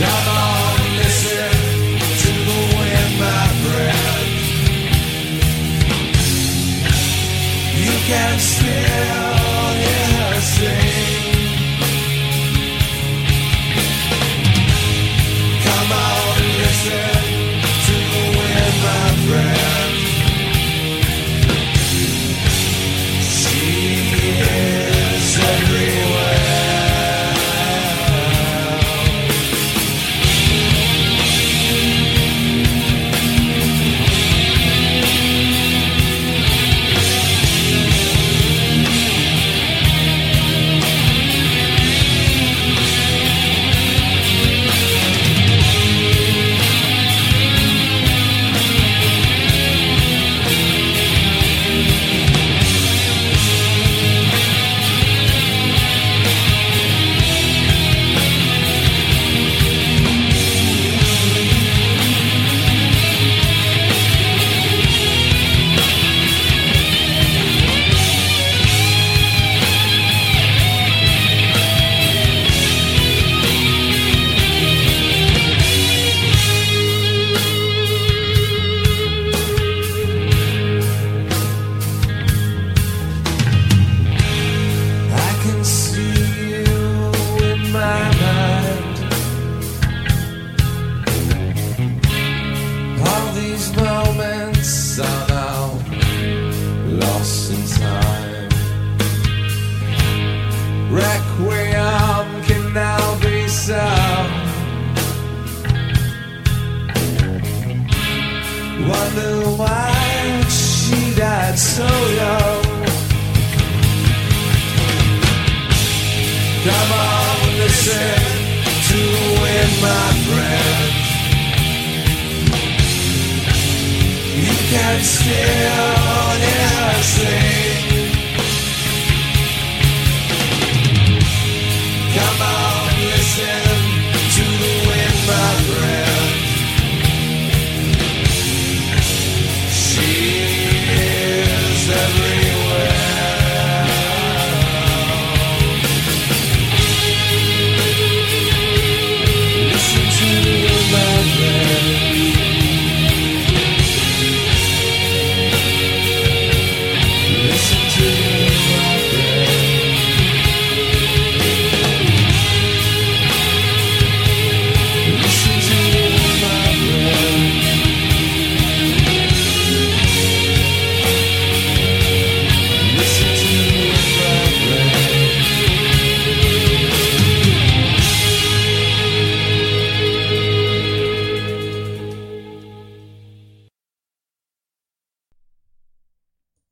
Come 0.00 0.28
on, 0.28 0.78
listen 1.00 1.52
to 2.22 2.30
the 2.48 2.60
wind, 2.76 3.12
my 3.24 3.44
friend. 3.62 4.28
You 7.82 7.94
can 8.08 8.38
still 8.38 9.23